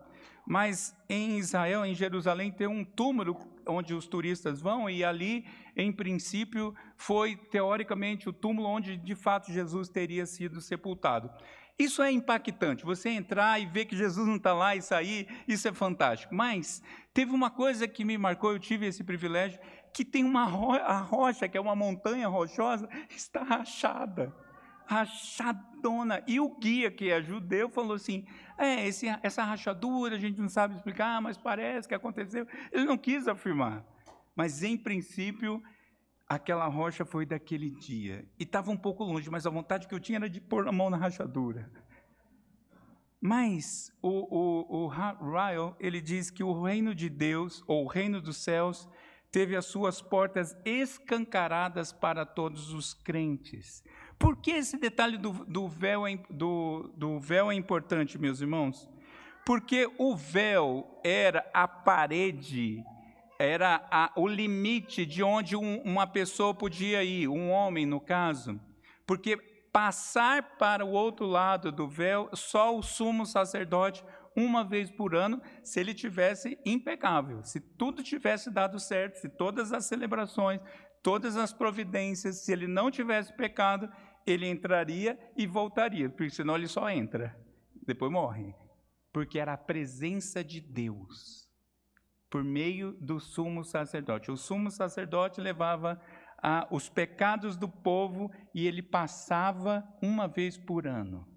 Mas 0.47 0.97
em 1.09 1.39
Israel, 1.39 1.85
em 1.85 1.93
Jerusalém, 1.93 2.53
tem 2.53 2.69
um 2.69 2.85
túmulo 2.85 3.37
onde 3.67 3.93
os 3.95 4.07
turistas 4.07 4.61
vão, 4.61 4.89
e 4.89 5.03
ali, 5.03 5.45
em 5.77 5.91
princípio, 5.91 6.73
foi 6.97 7.35
teoricamente 7.35 8.29
o 8.29 8.33
túmulo 8.33 8.69
onde 8.69 8.97
de 8.97 9.17
fato 9.17 9.51
Jesus 9.51 9.89
teria 9.89 10.25
sido 10.25 10.61
sepultado. 10.61 11.29
Isso 11.77 12.01
é 12.01 12.13
impactante, 12.13 12.85
você 12.85 13.09
entrar 13.09 13.61
e 13.61 13.67
ver 13.67 13.87
que 13.87 13.97
Jesus 13.97 14.29
não 14.29 14.37
está 14.37 14.53
lá 14.53 14.77
e 14.77 14.83
sair, 14.83 15.27
isso 15.49 15.67
é 15.67 15.73
fantástico. 15.73 16.33
Mas 16.33 16.81
teve 17.13 17.33
uma 17.33 17.51
coisa 17.51 17.89
que 17.89 18.05
me 18.05 18.17
marcou, 18.17 18.53
eu 18.53 18.61
tive 18.61 18.87
esse 18.87 19.03
privilégio, 19.03 19.59
que 19.93 20.05
tem 20.05 20.23
uma 20.23 20.45
ro 20.45 20.75
a 20.75 20.99
rocha, 20.99 21.49
que 21.49 21.59
é 21.59 21.61
uma 21.61 21.75
montanha 21.75 22.29
rochosa, 22.29 22.89
está 23.11 23.43
rachada 23.43 24.33
rachadona. 24.87 26.23
E 26.27 26.41
o 26.41 26.57
guia, 26.59 26.91
que 26.91 27.11
é 27.11 27.23
judeu, 27.23 27.69
falou 27.69 27.95
assim: 27.95 28.27
é, 28.59 28.87
esse, 28.87 29.07
essa 29.23 29.43
rachadura 29.43 30.17
a 30.17 30.19
gente 30.19 30.41
não 30.41 30.49
sabe 30.49 30.75
explicar, 30.75 31.21
mas 31.21 31.37
parece 31.37 31.89
que 31.89 31.95
aconteceu. 31.95 32.47
Ele 32.73 32.85
não 32.85 32.97
quis 32.97 33.27
afirmar. 33.29 33.85
Mas, 34.37 34.63
em 34.63 34.77
princípio, 34.77 35.63
aquela 36.29 36.67
rocha 36.67 37.05
foi 37.05 37.25
daquele 37.25 37.71
dia. 37.71 38.27
E 38.39 38.43
estava 38.43 38.71
um 38.71 38.77
pouco 38.77 39.05
longe, 39.05 39.31
mas 39.31 39.47
a 39.47 39.51
vontade 39.51 39.87
que 39.87 39.95
eu 39.95 40.01
tinha 40.01 40.19
era 40.19 40.29
de 40.29 40.41
pôr 40.41 40.67
a 40.67 40.73
mão 40.73 40.91
na 40.91 40.97
rachadura. 40.97 41.71
Mas 43.21 43.91
o, 44.03 44.09
o, 44.11 44.85
o 44.85 44.89
Ryle, 44.89 45.75
ele 45.81 46.01
diz 46.01 46.31
que 46.31 46.45
o 46.45 46.63
reino 46.63 46.95
de 46.95 47.09
Deus, 47.09 47.65
ou 47.67 47.85
o 47.85 47.89
reino 47.89 48.21
dos 48.21 48.37
céus, 48.37 48.89
teve 49.31 49.57
as 49.57 49.65
suas 49.65 50.03
portas 50.03 50.55
escancaradas 50.65 51.93
para 51.93 52.27
todos 52.27 52.73
os 52.73 52.93
crentes. 52.93 53.83
Por 54.19 54.37
que 54.37 54.53
esse 54.53 54.79
detalhe 54.79 55.19
do, 55.19 55.33
do, 55.45 55.69
véu, 55.69 56.07
é, 56.07 56.19
do, 56.31 56.91
do 56.97 57.19
véu 57.19 57.51
é 57.51 57.55
importante, 57.55 58.19
meus 58.19 58.41
irmãos? 58.41 58.89
Porque 59.45 59.91
o 59.99 60.17
véu 60.17 61.01
era 61.05 61.45
a 61.53 61.69
parede, 61.69 62.83
era 63.39 63.87
a, 63.91 64.11
o 64.17 64.27
limite 64.27 65.05
de 65.05 65.23
onde 65.23 65.57
um, 65.57 65.83
uma 65.83 66.07
pessoa 66.07 66.55
podia 66.55 67.05
ir, 67.05 67.29
um 67.29 67.51
homem 67.51 67.85
no 67.85 68.01
caso. 68.01 68.59
Porque 69.07 69.37
passar 69.73 70.57
para 70.57 70.85
o 70.85 70.93
outro 70.93 71.27
lado 71.27 71.73
do 71.73 71.89
véu, 71.89 72.31
só 72.33 72.77
o 72.77 72.83
sumo 72.83 73.27
sacerdote, 73.27 74.05
uma 74.37 74.65
vez 74.65 74.91
por 74.91 75.15
ano, 75.15 75.41
se 75.63 75.79
ele 75.81 75.93
tivesse 75.93 76.59
impecável, 76.65 77.43
se 77.43 77.61
tudo 77.61 78.03
tivesse 78.03 78.51
dado 78.51 78.79
certo, 78.79 79.17
se 79.17 79.29
todas 79.29 79.73
as 79.73 79.85
celebrações, 79.87 80.61
todas 81.05 81.37
as 81.37 81.53
providências, 81.53 82.45
se 82.45 82.51
ele 82.51 82.67
não 82.67 82.91
tivesse 82.91 83.31
pecado, 83.37 83.93
ele 84.27 84.49
entraria 84.49 85.19
e 85.37 85.47
voltaria, 85.47 86.09
porque 86.09 86.31
senão 86.31 86.57
ele 86.57 86.67
só 86.67 86.89
entra, 86.89 87.39
depois 87.87 88.11
morre. 88.11 88.55
Porque 89.13 89.39
era 89.39 89.53
a 89.53 89.59
presença 89.59 90.43
de 90.43 90.61
Deus, 90.61 91.47
por 92.31 92.43
meio 92.43 92.93
do 92.95 93.21
sumo 93.21 93.63
sacerdote. 93.63 94.31
O 94.31 94.37
sumo 94.37 94.71
sacerdote 94.71 95.43
levava 95.43 96.01
a, 96.43 96.67
os 96.71 96.89
pecados 96.89 97.55
do 97.55 97.69
povo 97.69 98.31
e 98.55 98.67
ele 98.67 98.83
passava 98.83 99.87
uma 100.03 100.27
vez 100.27 100.57
por 100.57 100.87
ano. 100.87 101.29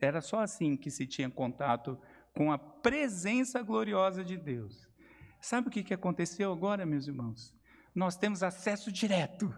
Era 0.00 0.20
só 0.20 0.40
assim 0.40 0.76
que 0.76 0.90
se 0.90 1.06
tinha 1.06 1.30
contato 1.30 1.96
com 2.34 2.50
a 2.50 2.58
presença 2.58 3.62
gloriosa 3.62 4.24
de 4.24 4.36
Deus. 4.36 4.84
Sabe 5.40 5.68
o 5.68 5.70
que 5.70 5.94
aconteceu 5.94 6.52
agora, 6.52 6.84
meus 6.84 7.06
irmãos? 7.06 7.54
Nós 7.94 8.16
temos 8.16 8.42
acesso 8.42 8.90
direto, 8.90 9.54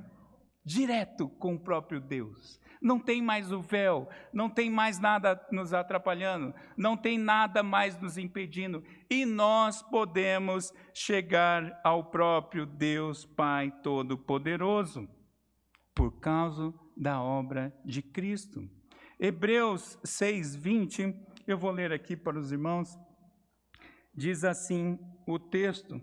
direto 0.64 1.28
com 1.28 1.54
o 1.54 1.60
próprio 1.60 2.00
Deus. 2.00 2.60
Não 2.80 2.98
tem 2.98 3.22
mais 3.22 3.50
o 3.50 3.62
véu, 3.62 4.08
não 4.32 4.50
tem 4.50 4.68
mais 4.68 4.98
nada 4.98 5.40
nos 5.50 5.72
atrapalhando, 5.72 6.54
não 6.76 6.96
tem 6.96 7.16
nada 7.16 7.62
mais 7.62 7.98
nos 7.98 8.18
impedindo, 8.18 8.84
e 9.08 9.24
nós 9.24 9.82
podemos 9.82 10.72
chegar 10.92 11.80
ao 11.82 12.04
próprio 12.04 12.66
Deus 12.66 13.24
Pai 13.24 13.70
Todo-Poderoso, 13.82 15.08
por 15.94 16.20
causa 16.20 16.74
da 16.96 17.22
obra 17.22 17.74
de 17.84 18.02
Cristo. 18.02 18.68
Hebreus 19.18 19.98
6:20, 20.04 21.14
eu 21.46 21.56
vou 21.56 21.70
ler 21.70 21.92
aqui 21.92 22.16
para 22.16 22.38
os 22.38 22.52
irmãos. 22.52 22.98
Diz 24.12 24.44
assim 24.44 24.98
o 25.26 25.38
texto: 25.38 26.00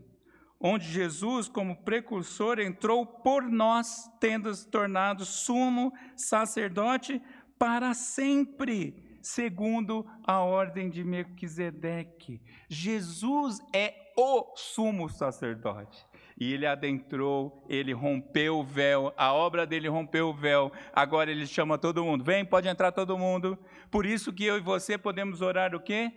onde 0.62 0.86
Jesus, 0.86 1.47
como 1.47 1.84
precursor, 1.84 2.60
entrou 2.60 3.06
por 3.06 3.43
nós, 3.43 4.10
tendo 4.19 4.54
se 4.54 4.69
tornado 4.69 5.26
sumo 5.26 5.91
sacerdote 6.15 7.21
para 7.58 7.93
sempre, 7.93 9.17
segundo 9.21 10.06
a 10.24 10.39
ordem 10.39 10.89
de 10.89 11.04
Melquisedeque. 11.04 12.41
Jesus 12.69 13.60
é 13.74 13.93
o 14.17 14.56
sumo 14.56 15.10
sacerdote. 15.10 16.06
E 16.39 16.54
ele 16.54 16.65
adentrou, 16.65 17.63
ele 17.69 17.93
rompeu 17.93 18.58
o 18.58 18.63
véu, 18.63 19.13
a 19.15 19.32
obra 19.32 19.65
dele 19.65 19.88
rompeu 19.88 20.30
o 20.30 20.34
véu. 20.34 20.71
Agora 20.91 21.30
ele 21.30 21.45
chama 21.45 21.78
todo 21.78 22.04
mundo. 22.04 22.24
Vem, 22.24 22.43
pode 22.43 22.67
entrar 22.67 22.91
todo 22.91 23.17
mundo. 23.17 23.58
Por 23.91 24.06
isso 24.06 24.34
que 24.34 24.45
eu 24.45 24.58
e 24.58 24.62
você 24.62 24.97
podemos 24.97 25.41
orar 25.41 25.76
o 25.76 25.80
quê? 25.80 26.12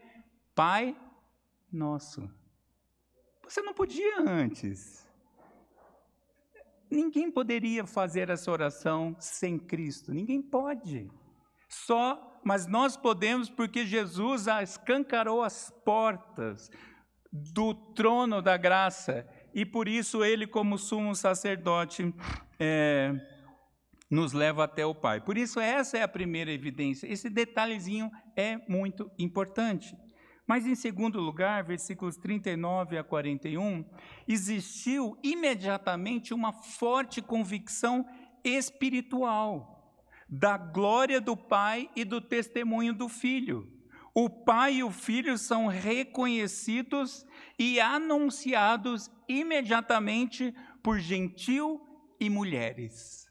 Pai 0.55 0.97
nosso 1.71 2.44
você 3.49 3.63
não 3.63 3.75
podia 3.75 4.21
antes. 4.21 5.07
Ninguém 6.91 7.31
poderia 7.31 7.87
fazer 7.87 8.31
essa 8.31 8.51
oração 8.51 9.17
sem 9.19 9.59
Cristo. 9.59 10.13
Ninguém 10.13 10.41
pode. 10.41 11.11
Só, 11.69 12.41
mas 12.45 12.67
nós 12.67 12.97
podemos 12.97 13.51
porque 13.51 13.85
Jesus 13.85 14.47
escancarou 14.47 15.43
as 15.43 15.71
portas 15.85 16.71
do 17.33 17.75
trono 17.75 18.41
da 18.41 18.57
graça 18.57 19.27
e 19.53 19.67
por 19.67 19.89
isso 19.89 20.25
ele, 20.25 20.47
como 20.47 20.79
sumo 20.79 21.15
sacerdote, 21.15 22.15
é, 22.61 23.13
nos 24.11 24.33
leva 24.33 24.65
até 24.65 24.87
o 24.87 24.95
Pai. 24.95 25.21
Por 25.21 25.37
isso, 25.37 25.59
essa 25.59 25.99
é 25.99 26.03
a 26.03 26.09
primeira 26.09 26.53
evidência. 26.53 27.07
Esse 27.07 27.29
detalhezinho 27.29 28.11
é 28.37 28.59
muito 28.69 29.11
importante. 29.19 29.97
Mas, 30.47 30.67
em 30.67 30.75
segundo 30.75 31.21
lugar, 31.21 31.65
versículos 31.65 32.17
39 32.17 32.99
a 32.99 33.05
41, 33.05 33.85
existiu 34.29 35.19
imediatamente 35.23 36.35
uma 36.35 36.53
forte 36.53 37.23
convicção 37.23 38.07
espiritual 38.45 39.75
da 40.29 40.59
glória 40.59 41.21
do 41.21 41.37
Pai 41.37 41.89
e 41.97 42.05
do 42.05 42.21
testemunho 42.21 42.93
do 42.93 43.09
Filho. 43.09 43.71
O 44.15 44.29
Pai 44.29 44.75
e 44.75 44.85
o 44.85 44.91
Filho 44.91 45.37
são 45.39 45.67
reconhecidos 45.67 47.27
e 47.59 47.81
anunciados 47.81 49.11
imediatamente 49.29 50.55
por 50.83 50.99
gentil 50.99 51.81
e 52.21 52.29
mulheres. 52.29 53.25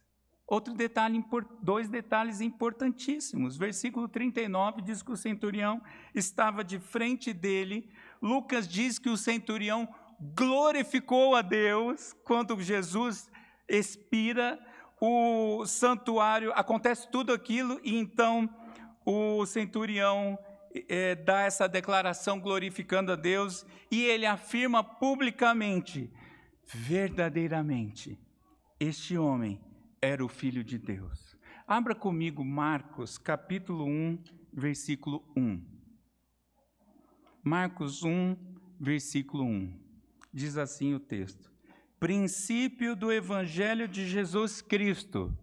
Outro 0.46 0.74
detalhe, 0.74 1.24
dois 1.62 1.88
detalhes 1.88 2.42
importantíssimos. 2.42 3.58
Versículo 3.58 4.08
39 4.08 4.82
diz 4.82 5.02
que 5.02 5.12
o 5.12 5.18
centurião 5.18 5.82
estava 6.14 6.64
de 6.64 6.80
frente 6.80 7.34
dele. 7.34 7.90
Lucas 8.22 8.68
diz 8.68 9.00
que 9.00 9.10
o 9.10 9.18
centurião 9.18 9.88
glorificou 10.36 11.36
a 11.36 11.42
Deus 11.42 12.14
quando 12.24 12.62
Jesus 12.62 13.30
expira. 13.68 14.60
O 15.06 15.66
santuário, 15.66 16.54
acontece 16.56 17.10
tudo 17.12 17.34
aquilo, 17.34 17.78
e 17.84 17.98
então 17.98 18.50
o 19.06 19.46
centurião 19.46 20.40
é, 20.88 21.14
dá 21.14 21.42
essa 21.42 21.68
declaração 21.68 22.40
glorificando 22.40 23.12
a 23.12 23.16
Deus 23.16 23.66
e 23.92 24.02
ele 24.04 24.26
afirma 24.26 24.84
publicamente: 24.84 26.10
verdadeiramente, 26.64 28.18
este 28.80 29.18
homem 29.18 29.60
era 30.04 30.24
o 30.24 30.28
Filho 30.28 30.66
de 30.66 30.78
Deus. 30.78 31.38
Abra 31.66 31.96
comigo 31.96 32.44
Marcos, 32.44 33.18
capítulo 33.18 33.86
1, 33.86 34.22
versículo 34.52 35.24
1. 35.34 35.64
Marcos 37.42 38.04
1, 38.04 38.36
versículo 38.78 39.46
1. 39.46 39.80
Diz 40.34 40.58
assim 40.58 40.94
o 40.94 41.00
texto: 41.00 41.50
Princípio 42.02 42.98
do 42.98 43.14
Evangelho 43.14 43.88
de 43.88 44.06
Jesus 44.06 44.62
Cristo. 44.62 45.34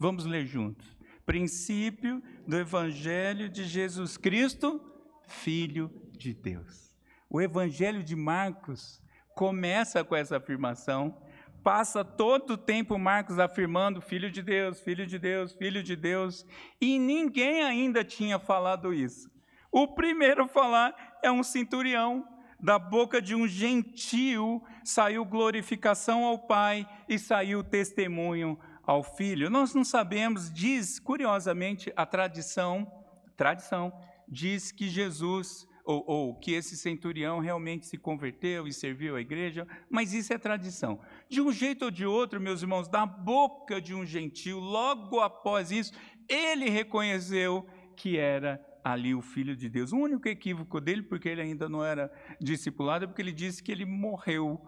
Vamos 0.00 0.24
ler 0.24 0.44
juntos. 0.44 0.98
Princípio 1.24 2.20
do 2.44 2.56
Evangelho 2.56 3.48
de 3.48 3.64
Jesus 3.64 4.16
Cristo, 4.16 4.80
Filho 5.28 5.92
de 6.10 6.34
Deus. 6.34 6.92
O 7.30 7.40
Evangelho 7.40 8.02
de 8.02 8.16
Marcos 8.16 9.00
começa 9.36 10.02
com 10.02 10.16
essa 10.16 10.38
afirmação 10.38 11.16
passa 11.62 12.04
todo 12.04 12.54
o 12.54 12.58
tempo 12.58 12.98
Marcos 12.98 13.38
afirmando 13.38 14.00
filho 14.00 14.30
de 14.30 14.42
Deus, 14.42 14.80
filho 14.80 15.06
de 15.06 15.18
Deus, 15.18 15.52
filho 15.52 15.82
de 15.82 15.96
Deus, 15.96 16.46
e 16.80 16.98
ninguém 16.98 17.62
ainda 17.62 18.04
tinha 18.04 18.38
falado 18.38 18.92
isso. 18.92 19.30
O 19.70 19.86
primeiro 19.88 20.44
a 20.44 20.48
falar 20.48 21.18
é 21.22 21.30
um 21.30 21.42
centurião, 21.42 22.26
da 22.60 22.78
boca 22.78 23.22
de 23.22 23.34
um 23.34 23.46
gentio 23.46 24.62
saiu 24.82 25.24
glorificação 25.24 26.24
ao 26.24 26.38
Pai 26.38 26.88
e 27.08 27.18
saiu 27.18 27.62
testemunho 27.62 28.58
ao 28.84 29.02
Filho. 29.02 29.48
Nós 29.48 29.74
não 29.74 29.84
sabemos, 29.84 30.52
diz 30.52 30.98
curiosamente 30.98 31.92
a 31.94 32.04
tradição, 32.04 32.90
tradição 33.36 33.92
diz 34.26 34.72
que 34.72 34.88
Jesus 34.88 35.68
ou, 35.88 36.04
ou, 36.06 36.34
que 36.34 36.52
esse 36.52 36.76
centurião 36.76 37.38
realmente 37.38 37.86
se 37.86 37.96
converteu 37.96 38.68
e 38.68 38.72
serviu 38.74 39.16
à 39.16 39.22
igreja, 39.22 39.66
mas 39.88 40.12
isso 40.12 40.34
é 40.34 40.36
tradição. 40.36 41.00
De 41.30 41.40
um 41.40 41.50
jeito 41.50 41.86
ou 41.86 41.90
de 41.90 42.04
outro, 42.04 42.38
meus 42.38 42.60
irmãos, 42.60 42.88
da 42.88 43.06
boca 43.06 43.80
de 43.80 43.94
um 43.94 44.04
gentil, 44.04 44.58
logo 44.58 45.18
após 45.20 45.70
isso, 45.70 45.94
ele 46.28 46.68
reconheceu 46.68 47.66
que 47.96 48.18
era 48.18 48.62
ali 48.84 49.14
o 49.14 49.22
Filho 49.22 49.56
de 49.56 49.70
Deus. 49.70 49.90
O 49.90 49.96
único 49.96 50.28
equívoco 50.28 50.78
dele, 50.78 51.02
porque 51.02 51.26
ele 51.26 51.40
ainda 51.40 51.70
não 51.70 51.82
era 51.82 52.12
discipulado, 52.38 53.06
é 53.06 53.08
porque 53.08 53.22
ele 53.22 53.32
disse 53.32 53.62
que 53.62 53.72
ele 53.72 53.86
morreu. 53.86 54.60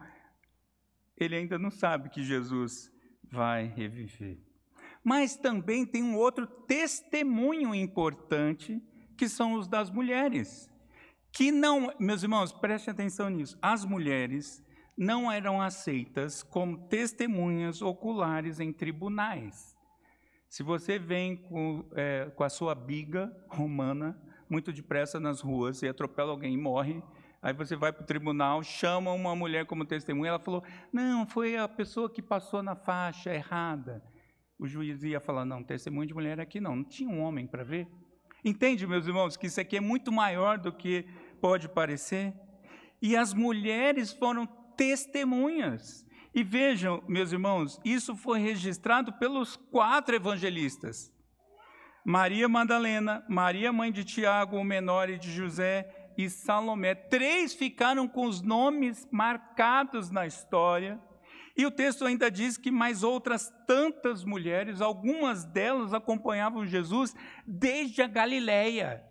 Ele 1.19 1.37
ainda 1.37 1.59
não 1.59 1.71
sabe 1.71 2.09
que 2.09 2.23
Jesus 2.23 2.91
vai 3.31 3.67
reviver. 3.67 4.39
Mas 5.05 5.37
também 5.37 5.85
tem 5.85 6.03
um 6.03 6.17
outro 6.17 6.47
testemunho 6.47 7.75
importante, 7.75 8.83
que 9.19 9.29
são 9.29 9.53
os 9.53 9.69
das 9.69 9.91
mulheres 9.91 10.71
que 11.33 11.53
não, 11.53 11.93
meus 11.99 12.23
irmãos, 12.23 12.53
prestem 12.53 12.93
atenção 12.93 13.29
nisso. 13.29 13.59
As 13.62 13.85
mulheres 13.85 14.64
não 14.97 15.31
eram 15.31 15.62
aceitas 15.62 16.43
como 16.43 16.88
testemunhas 16.88 17.81
oculares 17.81 18.61
em 18.61 18.73
tribunais. 18.73 19.77
Se 20.49 20.62
você 20.62 20.99
vem 20.99 21.37
com, 21.37 21.88
é, 21.95 22.31
com 22.35 22.43
a 22.43 22.49
sua 22.49 22.75
biga 22.75 23.33
romana 23.49 24.21
muito 24.49 24.73
depressa 24.73 25.21
nas 25.21 25.40
ruas 25.40 25.81
e 25.81 25.88
atropela 25.88 26.33
alguém 26.33 26.55
e 26.55 26.57
morre, 26.57 27.01
aí 27.40 27.53
você 27.55 27.77
vai 27.77 27.93
para 27.93 28.03
o 28.03 28.07
tribunal, 28.07 28.62
chama 28.64 29.12
uma 29.12 29.35
mulher 29.37 29.64
como 29.64 29.85
testemunha, 29.85 30.31
ela 30.31 30.40
falou: 30.40 30.64
não, 30.93 31.25
foi 31.25 31.57
a 31.57 31.69
pessoa 31.69 32.11
que 32.11 32.21
passou 32.21 32.62
na 32.62 32.75
faixa 32.75 33.33
errada. 33.33 34.03
O 34.59 34.66
juiz 34.66 35.05
ia 35.05 35.21
falar: 35.21 35.45
não, 35.45 35.62
testemunho 35.62 36.09
de 36.09 36.14
mulher 36.14 36.40
aqui 36.40 36.61
não, 36.61 36.77
não 36.77 36.85
tinha 36.85 37.09
um 37.09 37.21
homem 37.21 37.47
para 37.47 37.62
ver. 37.62 37.88
Entende, 38.44 38.87
meus 38.87 39.07
irmãos, 39.07 39.37
que 39.37 39.46
isso 39.46 39.61
aqui 39.61 39.76
é 39.76 39.81
muito 39.81 40.11
maior 40.11 40.59
do 40.59 40.72
que 40.72 41.05
pode 41.40 41.68
parecer? 41.68 42.33
E 43.00 43.16
as 43.16 43.35
mulheres 43.35 44.12
foram 44.12 44.46
testemunhas. 44.76 46.07
E 46.35 46.42
vejam, 46.42 47.03
meus 47.09 47.33
irmãos, 47.33 47.81
isso 47.85 48.14
foi 48.16 48.38
registrado 48.38 49.12
pelos 49.14 49.57
quatro 49.57 50.14
evangelistas: 50.14 51.12
Maria 52.05 52.48
Madalena, 52.48 53.24
Maria, 53.29 53.72
mãe 53.72 53.90
de 53.90 54.05
Tiago, 54.05 54.57
o 54.57 54.64
menor, 54.64 55.11
e 55.11 55.18
de 55.18 55.31
José, 55.31 56.12
e 56.16 56.31
Salomé. 56.31 56.94
Três 56.94 57.53
ficaram 57.53 58.07
com 58.07 58.26
os 58.26 58.40
nomes 58.40 59.09
marcados 59.11 60.11
na 60.11 60.26
história 60.26 61.00
e 61.57 61.67
o 61.67 61.71
texto 61.71 62.05
ainda 62.05 62.31
diz 62.31 62.57
que 62.57 62.71
mais 62.71 63.03
outras 63.03 63.53
tantas 63.67 64.25
mulheres, 64.25 64.81
algumas 64.81 65.45
delas 65.45 65.93
acompanhavam 65.93 66.67
Jesus 66.67 67.15
desde 67.47 68.03
a 68.03 68.07
Galileia. 68.07 69.05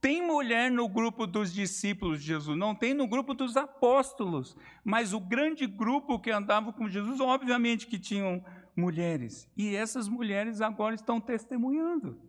Tem 0.00 0.24
mulher 0.24 0.70
no 0.70 0.88
grupo 0.88 1.26
dos 1.26 1.52
discípulos 1.52 2.20
de 2.20 2.26
Jesus, 2.26 2.56
não 2.56 2.74
tem 2.74 2.92
no 2.92 3.08
grupo 3.08 3.34
dos 3.34 3.56
apóstolos, 3.56 4.56
mas 4.84 5.12
o 5.12 5.20
grande 5.20 5.66
grupo 5.66 6.20
que 6.20 6.30
andava 6.30 6.72
com 6.72 6.88
Jesus, 6.88 7.20
obviamente 7.20 7.86
que 7.86 7.98
tinham 7.98 8.44
mulheres. 8.76 9.50
E 9.56 9.74
essas 9.74 10.06
mulheres 10.06 10.60
agora 10.60 10.94
estão 10.94 11.20
testemunhando. 11.20 12.20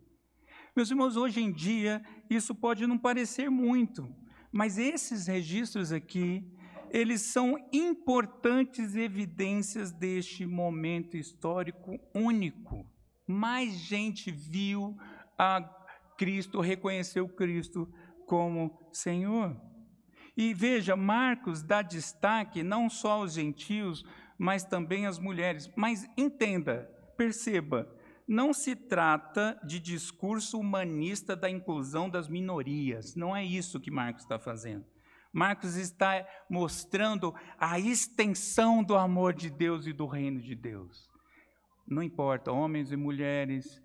Meus 0.74 0.90
irmãos, 0.90 1.16
hoje 1.16 1.40
em 1.40 1.52
dia, 1.52 2.02
isso 2.30 2.54
pode 2.54 2.86
não 2.86 2.96
parecer 2.96 3.50
muito, 3.50 4.08
mas 4.50 4.78
esses 4.78 5.26
registros 5.26 5.92
aqui 5.92 6.44
eles 6.90 7.22
são 7.22 7.56
importantes 7.72 8.94
evidências 8.94 9.92
deste 9.92 10.46
momento 10.46 11.16
histórico 11.16 11.98
único. 12.14 12.86
Mais 13.26 13.72
gente 13.72 14.30
viu 14.30 14.96
a 15.38 15.60
Cristo, 16.16 16.60
reconheceu 16.60 17.28
Cristo 17.28 17.88
como 18.26 18.88
Senhor. 18.92 19.56
E 20.36 20.54
veja, 20.54 20.94
Marcos 20.94 21.62
dá 21.62 21.82
destaque 21.82 22.62
não 22.62 22.88
só 22.88 23.12
aos 23.12 23.34
gentios, 23.34 24.04
mas 24.38 24.64
também 24.64 25.06
às 25.06 25.18
mulheres. 25.18 25.70
Mas 25.76 26.08
entenda, 26.16 26.88
perceba, 27.16 27.92
não 28.26 28.52
se 28.52 28.76
trata 28.76 29.58
de 29.64 29.80
discurso 29.80 30.58
humanista 30.60 31.34
da 31.34 31.48
inclusão 31.48 32.08
das 32.08 32.28
minorias. 32.28 33.14
Não 33.14 33.34
é 33.34 33.44
isso 33.44 33.80
que 33.80 33.90
Marcos 33.90 34.22
está 34.22 34.38
fazendo. 34.38 34.84
Marcos 35.38 35.76
está 35.76 36.26
mostrando 36.50 37.32
a 37.56 37.78
extensão 37.78 38.82
do 38.82 38.96
amor 38.96 39.32
de 39.32 39.48
Deus 39.48 39.86
e 39.86 39.92
do 39.92 40.04
reino 40.04 40.40
de 40.40 40.56
Deus. 40.56 41.08
Não 41.86 42.02
importa, 42.02 42.50
homens 42.50 42.90
e 42.90 42.96
mulheres, 42.96 43.80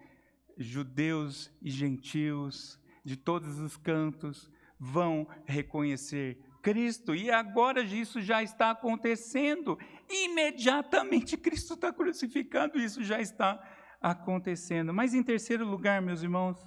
judeus 0.58 1.54
e 1.62 1.70
gentios, 1.70 2.80
de 3.06 3.16
todos 3.16 3.60
os 3.60 3.78
cantos, 3.78 4.50
vão 4.80 5.28
reconhecer 5.46 6.39
Cristo. 6.63 7.13
E 7.13 7.30
agora 7.30 7.82
isso 7.82 8.20
já 8.20 8.42
está 8.42 8.72
acontecendo. 8.72 9.78
Imediatamente 10.10 11.38
Cristo 11.38 11.76
está 11.76 11.94
crucificado, 11.94 12.80
isso 12.80 13.04
já 13.04 13.22
está 13.22 13.62
acontecendo. 14.02 14.92
Mas 14.92 15.13
em 15.13 15.22
terceiro 15.22 15.68
lugar, 15.68 16.02
meus 16.02 16.24
irmãos, 16.24 16.58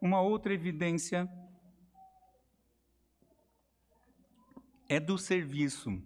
uma 0.00 0.22
outra 0.22 0.54
evidência 0.54 1.30
é 4.92 5.00
do 5.00 5.16
serviço 5.16 6.02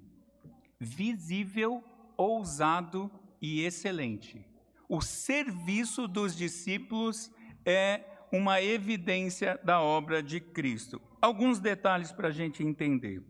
visível, 0.78 1.82
ousado 2.16 3.10
e 3.42 3.64
excelente. 3.64 4.46
O 4.88 5.00
serviço 5.00 6.06
dos 6.06 6.36
discípulos 6.36 7.32
é 7.64 8.04
uma 8.30 8.62
evidência 8.62 9.58
da 9.64 9.80
obra 9.80 10.22
de 10.22 10.38
Cristo. 10.38 11.02
Alguns 11.20 11.58
detalhes 11.58 12.12
para 12.12 12.28
a 12.28 12.30
gente 12.30 12.62
entender. 12.62 13.24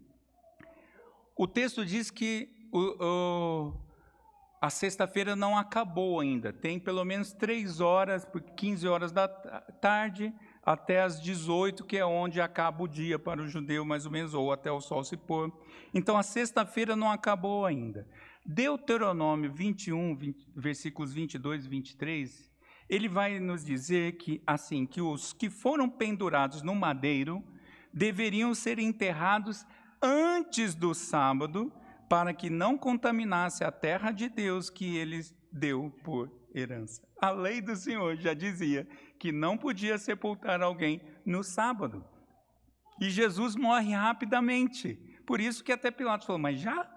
O 1.34 1.46
texto 1.46 1.86
diz 1.86 2.10
que 2.10 2.68
o, 2.70 3.02
o, 3.02 3.80
a 4.60 4.68
sexta-feira 4.68 5.34
não 5.34 5.56
acabou 5.56 6.20
ainda. 6.20 6.52
Tem 6.52 6.78
pelo 6.78 7.02
menos 7.02 7.32
três 7.32 7.80
horas, 7.80 8.26
por 8.26 8.42
15 8.42 8.86
horas 8.86 9.10
da 9.10 9.26
tarde, 9.26 10.34
até 10.66 11.00
as 11.00 11.22
18, 11.22 11.84
que 11.84 11.96
é 11.96 12.04
onde 12.04 12.40
acaba 12.40 12.82
o 12.82 12.88
dia 12.88 13.20
para 13.20 13.40
o 13.40 13.46
judeu, 13.46 13.84
mais 13.84 14.04
ou 14.04 14.10
menos, 14.10 14.34
ou 14.34 14.50
até 14.50 14.68
o 14.72 14.80
sol 14.80 15.04
se 15.04 15.16
pôr. 15.16 15.52
Então 15.94 16.18
a 16.18 16.24
sexta-feira 16.24 16.96
não 16.96 17.08
acabou 17.08 17.64
ainda. 17.64 18.04
Deuteronômio 18.44 19.52
21, 19.52 20.16
20, 20.16 20.48
versículos 20.56 21.12
22 21.12 21.66
e 21.66 21.68
23, 21.68 22.52
ele 22.88 23.08
vai 23.08 23.38
nos 23.38 23.64
dizer 23.64 24.16
que 24.16 24.42
assim, 24.44 24.84
que 24.86 25.00
os 25.00 25.32
que 25.32 25.48
foram 25.48 25.88
pendurados 25.88 26.62
no 26.62 26.74
madeiro 26.74 27.44
deveriam 27.94 28.52
ser 28.52 28.80
enterrados 28.80 29.64
antes 30.02 30.74
do 30.74 30.94
sábado, 30.94 31.72
para 32.08 32.34
que 32.34 32.50
não 32.50 32.76
contaminasse 32.76 33.62
a 33.62 33.70
terra 33.70 34.10
de 34.10 34.28
Deus 34.28 34.68
que 34.68 34.96
ele 34.96 35.20
deu 35.50 35.92
por 36.04 36.30
herança. 36.54 37.02
A 37.20 37.30
lei 37.30 37.60
do 37.60 37.74
Senhor 37.74 38.16
já 38.16 38.34
dizia 38.34 38.86
que 39.18 39.32
não 39.32 39.56
podia 39.56 39.98
sepultar 39.98 40.62
alguém 40.62 41.00
no 41.24 41.42
sábado. 41.42 42.04
E 43.00 43.10
Jesus 43.10 43.56
morre 43.56 43.92
rapidamente. 43.92 44.94
Por 45.26 45.40
isso 45.40 45.64
que 45.64 45.72
até 45.72 45.90
Pilatos 45.90 46.26
falou, 46.26 46.40
mas 46.40 46.60
já? 46.60 46.90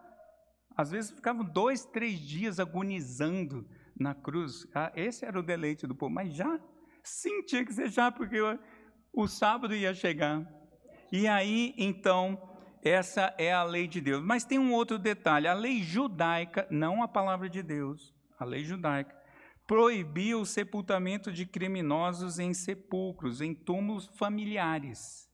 Às 0.75 0.91
vezes 0.91 1.12
ficavam 1.12 1.43
dois, 1.43 1.84
três 1.86 2.19
dias 2.19 2.60
agonizando 2.60 3.67
na 3.99 4.15
cruz. 4.15 4.65
Ah, 4.73 4.91
esse 4.95 5.25
era 5.25 5.38
o 5.38 5.43
deleite 5.43 5.86
do 5.86 5.95
povo. 5.95 6.13
Mas 6.13 6.34
já? 6.34 6.60
Sim, 7.03 7.43
tinha 7.43 7.65
que 7.65 7.73
ser 7.73 7.89
já, 7.89 8.12
porque 8.12 8.38
o 9.12 9.27
sábado 9.27 9.75
ia 9.75 9.93
chegar. 9.93 10.47
E 11.12 11.27
aí, 11.27 11.73
então, 11.77 12.41
essa 12.82 13.34
é 13.38 13.51
a 13.51 13.63
lei 13.63 13.88
de 13.88 13.99
Deus. 13.99 14.23
Mas 14.23 14.45
tem 14.45 14.58
um 14.58 14.73
outro 14.73 14.97
detalhe: 14.97 15.47
a 15.47 15.53
lei 15.53 15.82
judaica, 15.82 16.67
não 16.69 17.03
a 17.03 17.08
palavra 17.08 17.49
de 17.49 17.62
Deus, 17.62 18.13
a 18.38 18.45
lei 18.45 18.63
judaica, 18.63 19.18
proibia 19.69 20.36
o 20.36 20.47
sepultamento 20.47 21.32
de 21.32 21.45
criminosos 21.45 22.39
em 22.39 22.55
sepulcros, 22.55 23.39
em 23.39 23.53
túmulos 23.53 24.08
familiares. 24.17 25.29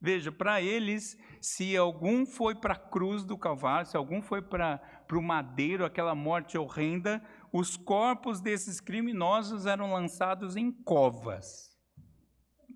Veja, 0.00 0.30
para 0.30 0.62
eles, 0.62 1.18
se 1.40 1.76
algum 1.76 2.24
foi 2.24 2.54
para 2.54 2.74
a 2.74 2.78
cruz 2.78 3.24
do 3.24 3.36
Calvário, 3.36 3.90
se 3.90 3.96
algum 3.96 4.22
foi 4.22 4.40
para 4.40 4.80
o 5.12 5.20
madeiro, 5.20 5.84
aquela 5.84 6.14
morte 6.14 6.56
horrenda, 6.56 7.20
os 7.52 7.76
corpos 7.76 8.40
desses 8.40 8.80
criminosos 8.80 9.66
eram 9.66 9.92
lançados 9.92 10.54
em 10.54 10.70
covas. 10.70 11.76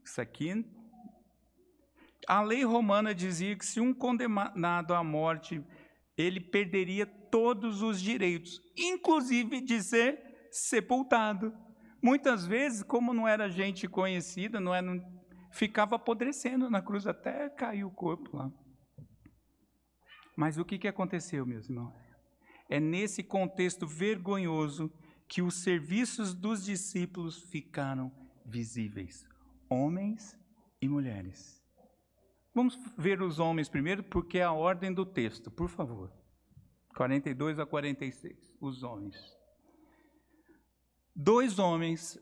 Isso 0.04 0.20
aqui 0.20 0.64
a 2.26 2.42
lei 2.42 2.64
romana 2.64 3.14
dizia 3.14 3.56
que 3.56 3.64
se 3.64 3.80
um 3.80 3.94
condenado 3.94 4.92
à 4.92 5.04
morte, 5.04 5.64
ele 6.16 6.40
perderia 6.40 7.06
todos 7.06 7.82
os 7.82 8.00
direitos, 8.00 8.60
inclusive 8.76 9.60
de 9.60 9.80
ser 9.80 10.27
sepultado. 10.50 11.52
Muitas 12.02 12.46
vezes, 12.46 12.82
como 12.82 13.12
não 13.12 13.26
era 13.26 13.50
gente 13.50 13.88
conhecida, 13.88 14.60
não 14.60 14.74
era, 14.74 14.86
ficava 15.50 15.96
apodrecendo 15.96 16.70
na 16.70 16.80
cruz 16.80 17.06
até 17.06 17.48
cair 17.48 17.84
o 17.84 17.90
corpo 17.90 18.36
lá. 18.36 18.50
Mas 20.36 20.56
o 20.56 20.64
que, 20.64 20.78
que 20.78 20.86
aconteceu, 20.86 21.44
meus 21.44 21.68
irmãos? 21.68 21.92
É 22.68 22.78
nesse 22.78 23.22
contexto 23.22 23.86
vergonhoso 23.86 24.92
que 25.26 25.42
os 25.42 25.62
serviços 25.62 26.32
dos 26.32 26.64
discípulos 26.64 27.42
ficaram 27.50 28.12
visíveis, 28.46 29.26
homens 29.68 30.38
e 30.80 30.88
mulheres. 30.88 31.62
Vamos 32.54 32.78
ver 32.96 33.20
os 33.20 33.38
homens 33.38 33.68
primeiro, 33.68 34.02
porque 34.02 34.38
é 34.38 34.44
a 34.44 34.52
ordem 34.52 34.92
do 34.92 35.04
texto, 35.04 35.50
por 35.50 35.68
favor. 35.68 36.12
42 36.96 37.58
a 37.58 37.66
46, 37.66 38.56
os 38.60 38.82
homens. 38.82 39.37
Dois 41.20 41.58
homens, 41.58 42.16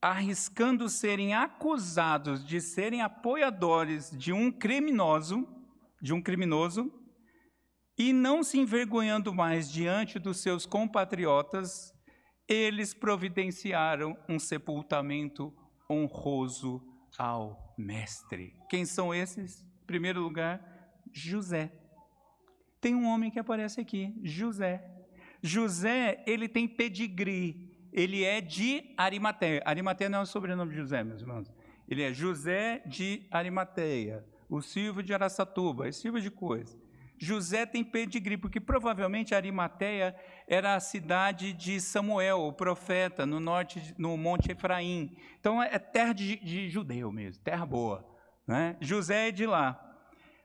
arriscando 0.00 0.88
serem 0.88 1.34
acusados 1.34 2.42
de 2.42 2.62
serem 2.62 3.02
apoiadores 3.02 4.10
de 4.10 4.32
um 4.32 4.50
criminoso, 4.50 5.46
de 6.00 6.14
um 6.14 6.22
criminoso, 6.22 6.90
e 7.98 8.10
não 8.10 8.42
se 8.42 8.58
envergonhando 8.58 9.34
mais 9.34 9.70
diante 9.70 10.18
dos 10.18 10.38
seus 10.40 10.64
compatriotas, 10.64 11.92
eles 12.48 12.94
providenciaram 12.94 14.16
um 14.26 14.38
sepultamento 14.38 15.52
honroso 15.90 16.82
ao 17.18 17.74
mestre. 17.76 18.54
Quem 18.70 18.86
são 18.86 19.12
esses? 19.12 19.62
primeiro 19.86 20.22
lugar, 20.22 20.60
José. 21.12 21.70
Tem 22.80 22.94
um 22.94 23.06
homem 23.06 23.30
que 23.30 23.38
aparece 23.38 23.78
aqui, 23.78 24.14
José. 24.22 24.82
José, 25.42 26.24
ele 26.26 26.48
tem 26.48 26.66
pedigree, 26.66 27.67
ele 27.98 28.22
é 28.22 28.40
de 28.40 28.94
Arimateia. 28.96 29.60
Arimateia 29.64 30.08
não 30.08 30.20
é 30.20 30.22
o 30.22 30.26
sobrenome 30.26 30.70
de 30.70 30.76
José, 30.76 31.02
meus 31.02 31.20
irmãos. 31.20 31.50
Ele 31.88 32.02
é 32.02 32.12
José 32.12 32.80
de 32.86 33.26
Arimateia, 33.28 34.24
o 34.48 34.62
Silvio 34.62 35.02
de 35.02 35.12
Araçatuba, 35.12 35.88
esse 35.88 36.02
tipo 36.02 36.20
de 36.20 36.30
coisa. 36.30 36.78
José 37.20 37.66
tem 37.66 37.82
pedigree, 37.82 38.36
porque 38.36 38.60
provavelmente 38.60 39.34
Arimateia 39.34 40.14
era 40.46 40.76
a 40.76 40.80
cidade 40.80 41.52
de 41.52 41.80
Samuel, 41.80 42.38
o 42.42 42.52
profeta, 42.52 43.26
no 43.26 43.40
norte, 43.40 43.94
no 43.98 44.16
Monte 44.16 44.52
Efraim. 44.52 45.16
Então 45.40 45.60
é 45.60 45.78
terra 45.80 46.12
de, 46.12 46.36
de 46.36 46.68
judeu 46.70 47.10
mesmo, 47.10 47.42
terra 47.42 47.66
boa. 47.66 48.08
Né? 48.46 48.76
José 48.80 49.28
é 49.28 49.32
de 49.32 49.44
lá. 49.44 49.84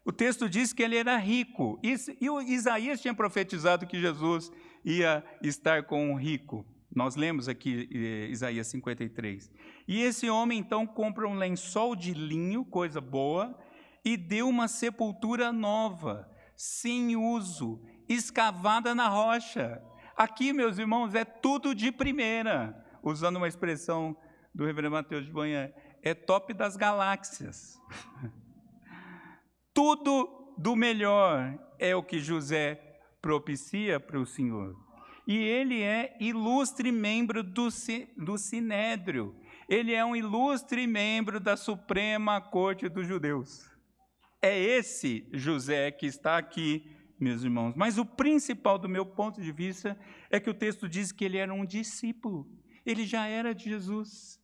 O 0.04 0.12
texto 0.12 0.50
diz 0.50 0.74
que 0.74 0.82
ele 0.82 0.98
era 0.98 1.16
rico. 1.18 1.80
E, 1.84 1.96
e 2.20 2.54
Isaías 2.54 3.00
tinha 3.00 3.14
profetizado 3.14 3.86
que 3.86 4.02
Jesus 4.02 4.52
ia 4.84 5.24
estar 5.42 5.84
com 5.84 6.12
um 6.12 6.16
rico. 6.16 6.66
Nós 6.96 7.16
lemos 7.16 7.50
aqui 7.50 7.90
eh, 7.92 8.28
Isaías 8.30 8.68
53. 8.68 9.52
E 9.88 10.02
esse 10.02 10.30
homem 10.30 10.60
então 10.60 10.86
compra 10.86 11.28
um 11.28 11.36
lençol 11.36 11.96
de 11.96 12.14
linho, 12.14 12.64
coisa 12.64 13.02
boa, 13.02 13.58
e 14.06 14.16
deu 14.16 14.48
uma 14.48 14.68
sepultura 14.68 15.52
nova, 15.52 16.30
sem 16.56 17.16
uso, 17.16 17.82
escavada 18.08 18.94
na 18.94 19.08
rocha. 19.08 19.82
Aqui, 20.16 20.54
meus 20.54 20.78
irmãos, 20.78 21.16
é 21.16 21.26
tudo 21.26 21.74
de 21.74 21.92
primeira. 21.92 22.80
Usando 23.02 23.38
uma 23.38 23.48
expressão 23.48 24.16
do 24.54 24.66
reverendo 24.66 24.94
Mateus 24.94 25.26
de 25.26 25.32
Banha, 25.32 25.74
é 26.04 26.14
top 26.14 26.54
das 26.54 26.76
galáxias. 26.76 27.80
Tudo 29.74 30.54
do 30.56 30.76
melhor 30.76 31.58
é 31.80 31.96
o 31.96 32.04
que 32.04 32.20
José 32.20 32.76
propicia 33.20 34.00
para 34.00 34.20
o 34.20 34.26
Senhor. 34.26 34.83
E 35.26 35.38
ele 35.38 35.82
é 35.82 36.16
ilustre 36.20 36.92
membro 36.92 37.42
do, 37.42 37.70
do 38.18 38.38
Sinédrio. 38.38 39.36
Ele 39.70 39.94
é 39.94 40.04
um 40.04 40.16
ilustre 40.16 40.86
membro 40.86 41.40
da 41.40 41.56
Suprema 41.56 42.42
Corte 42.42 42.90
dos 42.90 43.08
Judeus. 43.08 43.70
É 44.42 44.60
esse 44.60 45.26
José 45.32 45.90
que 45.92 46.06
está 46.06 46.38
aqui, 46.38 46.86
meus 47.18 47.44
irmãos. 47.44 47.74
Mas 47.76 47.98
o 47.98 48.06
principal 48.06 48.78
do 48.78 48.90
meu 48.90 49.06
ponto 49.06 49.42
de 49.42 49.52
vista 49.54 49.98
é 50.30 50.40
que 50.40 50.50
o 50.50 50.54
texto 50.54 50.90
diz 50.90 51.14
que 51.14 51.24
ele 51.24 51.38
era 51.38 51.54
um 51.54 51.66
discípulo. 51.66 52.46
Ele 52.86 53.06
já 53.06 53.26
era 53.26 53.56
de 53.56 53.70
Jesus. 53.70 54.38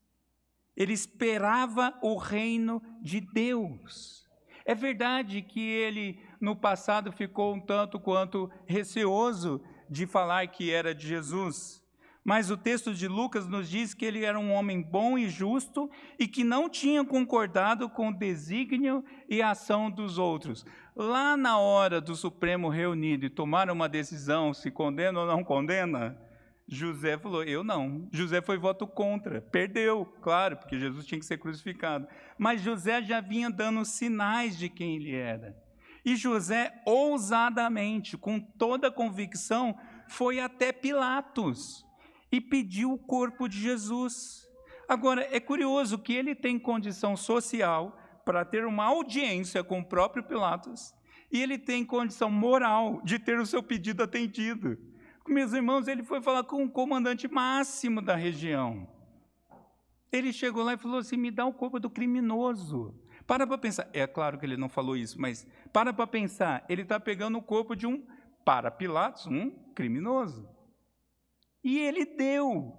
Ele 0.78 0.94
esperava 0.94 1.94
o 2.02 2.16
reino 2.16 2.82
de 3.02 3.20
Deus. 3.20 4.26
É 4.66 4.74
verdade 4.74 5.42
que 5.42 5.60
ele, 5.60 6.18
no 6.40 6.56
passado, 6.56 7.12
ficou 7.12 7.54
um 7.54 7.60
tanto 7.60 8.00
quanto 8.00 8.50
receoso 8.66 9.62
de 9.90 10.06
falar 10.06 10.48
que 10.48 10.72
era 10.72 10.94
de 10.94 11.08
Jesus, 11.08 11.80
mas 12.24 12.52
o 12.52 12.58
texto 12.58 12.94
de 12.94 13.08
Lucas 13.08 13.48
nos 13.48 13.70
diz 13.70 13.94
que 13.94 14.06
ele 14.06 14.24
era 14.24 14.40
um 14.40 14.54
homem 14.54 14.82
bom 14.82 15.18
e 15.18 15.30
justo 15.30 15.90
e 16.18 16.28
que 16.28 16.44
não 16.44 16.70
tinha 16.70 17.04
concordado 17.04 17.90
com 17.90 18.10
o 18.10 18.14
desígnio 18.14 19.04
e 19.28 19.42
a 19.42 19.52
ação 19.52 19.90
dos 19.90 20.18
outros. 20.18 20.66
Lá 20.96 21.36
na 21.36 21.58
hora 21.58 22.00
do 22.00 22.16
Supremo 22.16 22.70
reunido 22.70 23.26
e 23.26 23.30
tomar 23.30 23.70
uma 23.72 23.90
decisão 23.90 24.54
se 24.54 24.70
condena 24.70 25.22
ou 25.22 25.26
não 25.26 25.44
condena, 25.44 26.18
José 26.68 27.18
falou: 27.18 27.44
Eu 27.44 27.64
não. 27.64 28.08
José 28.12 28.42
foi 28.42 28.58
voto 28.58 28.86
contra, 28.86 29.42
perdeu, 29.42 30.06
claro, 30.22 30.58
porque 30.58 30.78
Jesus 30.78 31.06
tinha 31.06 31.20
que 31.20 31.26
ser 31.26 31.40
crucificado. 31.40 32.08
Mas 32.38 32.62
José 32.62 33.02
já 33.02 33.22
vinha 33.22 33.50
dando 33.50 33.84
sinais 33.84 34.58
de 34.58 34.70
quem 34.70 34.98
ele 34.98 35.16
era. 35.16 35.58
E 36.06 36.16
José, 36.16 36.74
ousadamente, 36.86 38.18
com 38.18 38.40
toda 38.40 38.92
convicção, 38.92 39.76
foi 40.10 40.40
até 40.40 40.72
Pilatos 40.72 41.86
e 42.32 42.42
pediu 42.42 42.92
o 42.92 42.98
corpo 42.98 43.48
de 43.48 43.60
Jesus. 43.60 44.48
Agora, 44.88 45.28
é 45.32 45.40
curioso 45.40 45.98
que 45.98 46.14
ele 46.14 46.36
tem 46.36 46.60
condição 46.60 47.16
social 47.16 47.98
para 48.26 48.44
ter 48.44 48.66
uma 48.66 48.86
audiência 48.86 49.64
com 49.64 49.80
o 49.80 49.86
próprio 49.86 50.24
Pilatos, 50.24 50.94
e 51.32 51.42
ele 51.42 51.58
tem 51.58 51.86
condição 51.86 52.30
moral 52.30 53.02
de 53.04 53.18
ter 53.18 53.40
o 53.40 53.46
seu 53.46 53.64
pedido 53.64 54.04
atendido 54.04 54.78
meus 55.30 55.54
irmãos, 55.54 55.88
ele 55.88 56.04
foi 56.04 56.22
falar 56.22 56.44
com 56.44 56.64
o 56.64 56.70
comandante 56.70 57.28
máximo 57.28 58.02
da 58.02 58.16
região. 58.16 58.88
Ele 60.12 60.34
chegou 60.34 60.64
lá 60.64 60.74
e 60.74 60.78
falou 60.78 60.98
assim: 60.98 61.18
me 61.18 61.32
dá 61.32 61.46
o 61.46 61.54
corpo 61.54 61.80
do 61.80 61.90
criminoso. 61.90 62.96
Para 63.28 63.46
para 63.46 63.58
pensar. 63.60 63.88
É 63.94 64.08
claro 64.08 64.40
que 64.40 64.46
ele 64.46 64.58
não 64.58 64.68
falou 64.68 64.98
isso, 64.98 65.22
mas 65.22 65.46
para 65.72 65.94
para 65.94 66.08
pensar. 66.08 66.66
Ele 66.68 66.82
está 66.82 67.00
pegando 67.00 67.38
o 67.38 67.44
corpo 67.44 67.76
de 67.76 67.86
um, 67.86 68.04
para 68.50 68.72
Pilatos, 68.72 69.28
um 69.28 69.52
criminoso. 69.76 70.50
E 71.64 71.78
ele 71.78 72.04
deu. 72.04 72.74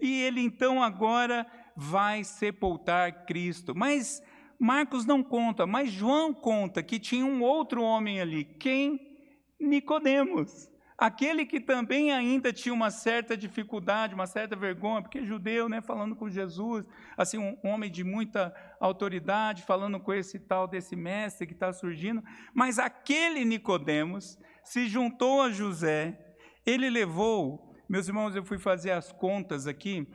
E 0.00 0.22
ele 0.22 0.40
então 0.40 0.82
agora 0.82 1.46
vai 1.76 2.24
sepultar 2.24 3.26
Cristo. 3.26 3.74
Mas 3.76 4.22
Marcos 4.58 5.04
não 5.04 5.22
conta, 5.22 5.66
mas 5.66 5.90
João 5.90 6.32
conta 6.32 6.82
que 6.82 6.98
tinha 6.98 7.26
um 7.26 7.42
outro 7.42 7.82
homem 7.82 8.18
ali. 8.18 8.46
Quem? 8.46 8.98
Nicodemos. 9.60 10.69
Aquele 11.00 11.46
que 11.46 11.58
também 11.58 12.12
ainda 12.12 12.52
tinha 12.52 12.74
uma 12.74 12.90
certa 12.90 13.34
dificuldade, 13.34 14.14
uma 14.14 14.26
certa 14.26 14.54
vergonha, 14.54 15.00
porque 15.00 15.24
judeu, 15.24 15.66
né, 15.66 15.80
falando 15.80 16.14
com 16.14 16.28
Jesus, 16.28 16.84
assim, 17.16 17.38
um 17.38 17.56
homem 17.64 17.90
de 17.90 18.04
muita 18.04 18.54
autoridade, 18.78 19.62
falando 19.62 19.98
com 19.98 20.12
esse 20.12 20.38
tal 20.38 20.68
desse 20.68 20.94
mestre 20.94 21.46
que 21.46 21.54
está 21.54 21.72
surgindo, 21.72 22.22
mas 22.52 22.78
aquele 22.78 23.46
Nicodemos 23.46 24.38
se 24.62 24.88
juntou 24.88 25.40
a 25.40 25.50
José, 25.50 26.36
ele 26.66 26.90
levou, 26.90 27.74
meus 27.88 28.06
irmãos, 28.06 28.36
eu 28.36 28.44
fui 28.44 28.58
fazer 28.58 28.90
as 28.90 29.10
contas 29.10 29.66
aqui, 29.66 30.06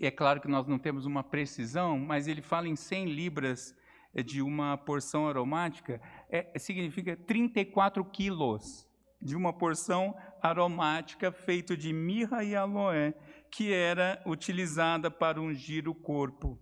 é 0.00 0.10
claro 0.10 0.40
que 0.40 0.48
nós 0.48 0.66
não 0.66 0.78
temos 0.78 1.04
uma 1.04 1.22
precisão, 1.22 1.98
mas 1.98 2.26
ele 2.26 2.40
fala 2.40 2.66
em 2.66 2.76
100 2.76 3.12
libras 3.12 3.76
eh, 4.14 4.22
de 4.22 4.40
uma 4.40 4.78
porção 4.78 5.28
aromática, 5.28 6.00
é, 6.30 6.58
significa 6.58 7.14
34 7.14 8.02
quilos 8.06 8.90
de 9.22 9.36
uma 9.36 9.52
porção 9.52 10.14
aromática 10.42 11.30
feita 11.30 11.76
de 11.76 11.92
mirra 11.92 12.42
e 12.42 12.56
aloé, 12.56 13.14
que 13.50 13.72
era 13.72 14.20
utilizada 14.26 15.10
para 15.10 15.40
ungir 15.40 15.88
o 15.88 15.94
corpo 15.94 16.58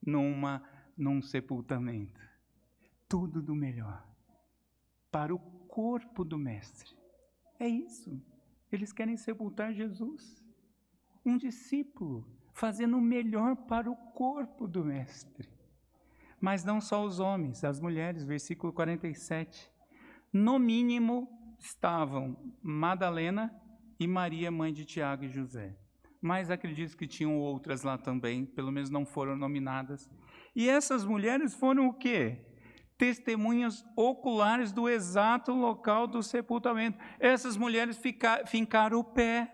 numa, 0.00 0.62
num 0.96 1.20
sepultamento. 1.20 2.20
Tudo 3.08 3.42
do 3.42 3.54
melhor 3.54 4.06
para 5.10 5.34
o 5.34 5.38
corpo 5.38 6.24
do 6.24 6.38
Mestre. 6.38 6.90
É 7.60 7.68
isso. 7.68 8.20
Eles 8.70 8.92
querem 8.92 9.16
sepultar 9.16 9.72
Jesus, 9.72 10.44
um 11.24 11.36
discípulo, 11.36 12.26
fazendo 12.52 12.96
o 12.96 13.00
melhor 13.00 13.54
para 13.54 13.88
o 13.88 13.96
corpo 14.12 14.66
do 14.66 14.84
Mestre. 14.84 15.48
Mas 16.40 16.64
não 16.64 16.80
só 16.80 17.04
os 17.04 17.20
homens, 17.20 17.62
as 17.62 17.80
mulheres, 17.80 18.24
versículo 18.24 18.72
47. 18.72 19.70
No 20.32 20.58
mínimo, 20.58 21.28
estavam 21.64 22.36
Madalena 22.62 23.50
e 23.98 24.06
Maria, 24.06 24.50
mãe 24.50 24.72
de 24.72 24.84
Tiago 24.84 25.24
e 25.24 25.28
José. 25.30 25.74
Mas 26.20 26.50
acredito 26.50 26.96
que 26.96 27.06
tinham 27.06 27.38
outras 27.38 27.82
lá 27.82 27.96
também, 27.96 28.44
pelo 28.44 28.70
menos 28.70 28.90
não 28.90 29.06
foram 29.06 29.34
nominadas. 29.36 30.10
E 30.54 30.68
essas 30.68 31.04
mulheres 31.04 31.54
foram 31.54 31.88
o 31.88 31.94
quê? 31.94 32.38
Testemunhas 32.98 33.84
oculares 33.96 34.72
do 34.72 34.88
exato 34.88 35.52
local 35.52 36.06
do 36.06 36.22
sepultamento. 36.22 36.98
Essas 37.18 37.56
mulheres 37.56 37.96
ficar, 37.96 38.46
fincaram 38.46 38.98
o 38.98 39.04
pé. 39.04 39.50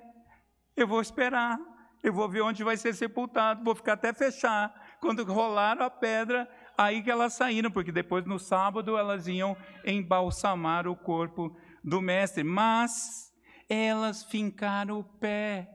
Eu 0.76 0.86
vou 0.86 1.00
esperar, 1.00 1.58
eu 2.02 2.12
vou 2.12 2.28
ver 2.28 2.42
onde 2.42 2.64
vai 2.64 2.76
ser 2.76 2.92
sepultado, 2.92 3.64
vou 3.64 3.74
ficar 3.74 3.94
até 3.94 4.12
fechar. 4.12 4.96
Quando 5.00 5.24
rolaram 5.24 5.84
a 5.84 5.90
pedra, 5.90 6.48
aí 6.76 7.02
que 7.02 7.10
elas 7.10 7.34
saíram, 7.34 7.70
porque 7.70 7.92
depois 7.92 8.24
no 8.24 8.38
sábado 8.38 8.96
elas 8.96 9.26
iam 9.26 9.56
embalsamar 9.84 10.86
o 10.86 10.96
corpo 10.96 11.56
do 11.82 12.00
Mestre, 12.00 12.44
mas 12.44 13.32
elas 13.68 14.24
fincaram 14.24 14.98
o 14.98 15.04
pé. 15.04 15.68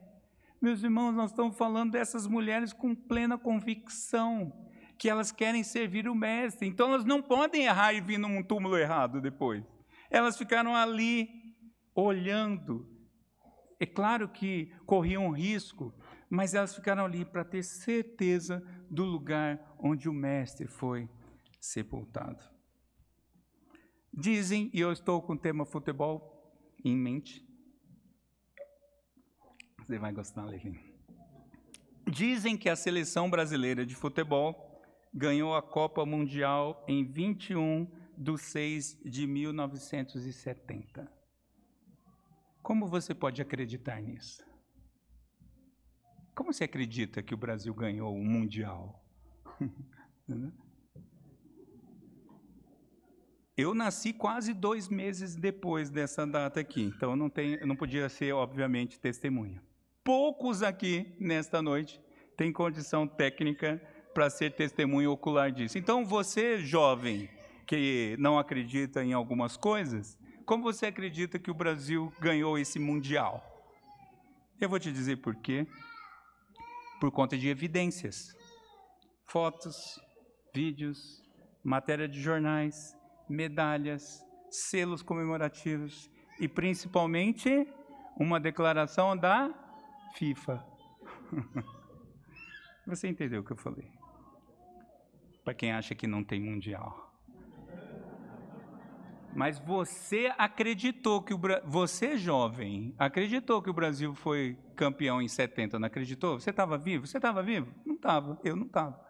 Meus 0.62 0.84
irmãos, 0.84 1.14
nós 1.14 1.32
estamos 1.32 1.58
falando 1.58 1.92
dessas 1.92 2.28
mulheres 2.28 2.74
com 2.74 2.96
plena 2.96 3.38
convicção 3.38 4.52
que 4.98 5.10
elas 5.10 5.32
querem 5.32 5.64
servir 5.64 6.08
o 6.08 6.16
Mestre, 6.16 6.68
então 6.68 6.90
elas 6.90 7.06
não 7.06 7.22
podem 7.22 7.66
errar 7.66 7.94
e 7.94 8.02
vir 8.02 8.18
num 8.18 8.42
túmulo 8.42 8.78
errado 8.78 9.22
depois. 9.22 9.64
Elas 10.10 10.38
ficaram 10.38 10.76
ali 10.76 11.30
olhando. 11.94 12.90
É 13.80 13.86
claro 13.86 14.30
que 14.30 14.72
corriam 14.86 15.32
risco, 15.32 15.94
mas 16.30 16.54
elas 16.54 16.74
ficaram 16.74 17.06
ali 17.06 17.26
para 17.26 17.44
ter 17.44 17.64
certeza 17.64 18.64
do 18.90 19.04
lugar 19.04 19.60
onde 19.78 20.08
o 20.08 20.14
Mestre 20.14 20.68
foi 20.68 21.10
sepultado. 21.60 22.55
Dizem, 24.18 24.72
e 24.74 24.80
eu 24.80 24.94
estou 24.94 25.22
com 25.22 25.34
o 25.34 25.38
tema 25.38 25.66
futebol 25.66 26.56
em 26.84 26.96
mente. 26.96 27.46
Você 29.78 30.00
vai 30.00 30.14
gostar, 30.14 30.46
Levi. 30.46 30.80
Dizem 32.08 32.56
que 32.56 32.70
a 32.70 32.78
seleção 32.78 33.30
brasileira 33.30 33.86
de 33.86 33.94
futebol 33.94 34.82
ganhou 35.14 35.54
a 35.54 35.62
Copa 35.62 36.06
Mundial 36.06 36.86
em 36.88 37.04
21 37.04 37.92
de 38.18 38.38
6 38.38 39.02
de 39.04 39.28
1970. 39.28 41.12
Como 42.64 42.88
você 42.88 43.14
pode 43.14 43.42
acreditar 43.42 44.02
nisso? 44.02 44.42
Como 46.34 46.54
você 46.54 46.64
acredita 46.64 47.22
que 47.22 47.34
o 47.34 47.38
Brasil 47.38 47.74
ganhou 47.74 48.16
o 48.16 48.24
Mundial? 48.24 49.04
Eu 53.58 53.74
nasci 53.74 54.12
quase 54.12 54.54
dois 54.54 54.90
meses 54.90 55.34
depois 55.34 55.90
dessa 55.90 56.28
data 56.28 56.60
aqui, 56.60 56.84
então 56.84 57.16
não, 57.16 57.32
eu 57.38 57.66
não 57.66 57.76
podia 57.76 58.10
ser, 58.10 58.34
obviamente, 58.34 59.00
testemunha. 59.00 59.64
Poucos 60.04 60.62
aqui, 60.62 61.16
nesta 61.20 61.62
noite, 61.62 62.02
têm 62.36 62.52
condição 62.52 63.08
técnica 63.08 63.82
para 64.14 64.30
ser 64.30 64.54
testemunha 64.56 65.10
ocular 65.10 65.52
disso. 65.52 65.78
Então, 65.78 66.06
você, 66.06 66.60
jovem, 66.60 67.30
que 67.66 68.18
não 68.20 68.38
acredita 68.38 69.04
em 69.04 69.14
algumas 69.14 69.56
coisas, 69.56 70.20
como 70.46 70.64
você 70.64 70.88
acredita 70.88 71.40
que 71.40 71.50
o 71.50 71.56
Brasil 71.56 72.14
ganhou 72.20 72.60
esse 72.60 72.78
Mundial? 72.78 73.42
Eu 74.60 74.68
vou 74.68 74.80
te 74.80 74.92
dizer 74.92 75.18
por 75.18 75.36
quê. 75.36 75.66
Por 77.00 77.10
conta 77.10 77.38
de 77.38 77.48
evidências. 77.48 78.36
Fotos, 79.26 80.00
vídeos, 80.54 81.24
matéria 81.64 82.08
de 82.08 82.22
jornais, 82.22 82.96
medalhas, 83.30 84.26
selos 84.50 85.02
comemorativos 85.02 86.10
e 86.40 86.48
principalmente 86.48 87.68
uma 88.18 88.40
declaração 88.40 89.16
da 89.16 89.54
FIFA. 90.16 90.64
Você 92.88 93.08
entendeu 93.08 93.42
o 93.42 93.44
que 93.44 93.52
eu 93.52 93.58
falei? 93.58 93.92
Para 95.44 95.54
quem 95.54 95.72
acha 95.72 95.96
que 95.96 96.08
não 96.08 96.24
tem 96.24 96.40
mundial. 96.40 97.04
Mas 99.34 99.60
você 99.60 100.32
acreditou 100.38 101.22
que 101.22 101.34
o 101.34 101.40
você 101.66 102.18
jovem 102.18 102.96
acreditou 102.98 103.62
que 103.62 103.70
o 103.70 103.74
Brasil 103.74 104.16
foi 104.16 104.58
campeão 104.78 105.22
em 105.22 105.28
70, 105.28 105.78
não 105.78 105.88
acreditou? 105.88 106.40
Você 106.40 106.52
estava 106.52 106.78
vivo? 106.78 107.06
Você 107.06 107.18
estava 107.18 107.44
vivo? 107.44 107.70
Não 107.86 107.96
estava. 107.96 108.40
Eu 108.46 108.56
não 108.56 108.66
estava 108.66 109.05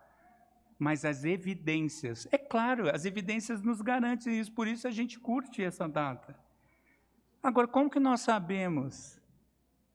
mas 0.78 1.06
as 1.06 1.24
evidências, 1.24 2.28
é 2.32 2.38
claro, 2.38 2.94
as 2.94 3.06
evidências 3.06 3.62
nos 3.62 3.82
garantem 3.82 4.40
isso, 4.40 4.52
por 4.52 4.68
isso 4.68 4.88
a 4.88 4.92
gente 4.92 5.20
curte 5.20 5.64
essa 5.64 5.88
data. 5.88 6.38
Agora, 7.42 7.68
como 7.68 7.90
que 7.90 8.00
nós 8.00 8.22
sabemos 8.22 9.22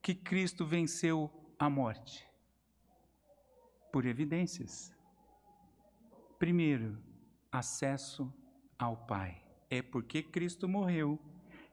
que 0.01 0.15
Cristo 0.15 0.65
venceu 0.65 1.31
a 1.59 1.69
morte? 1.69 2.27
Por 3.93 4.07
evidências. 4.07 4.95
Primeiro, 6.39 6.97
acesso 7.51 8.33
ao 8.79 8.97
Pai. 8.97 9.43
É 9.69 9.83
porque 9.83 10.23
Cristo 10.23 10.69
morreu 10.69 11.19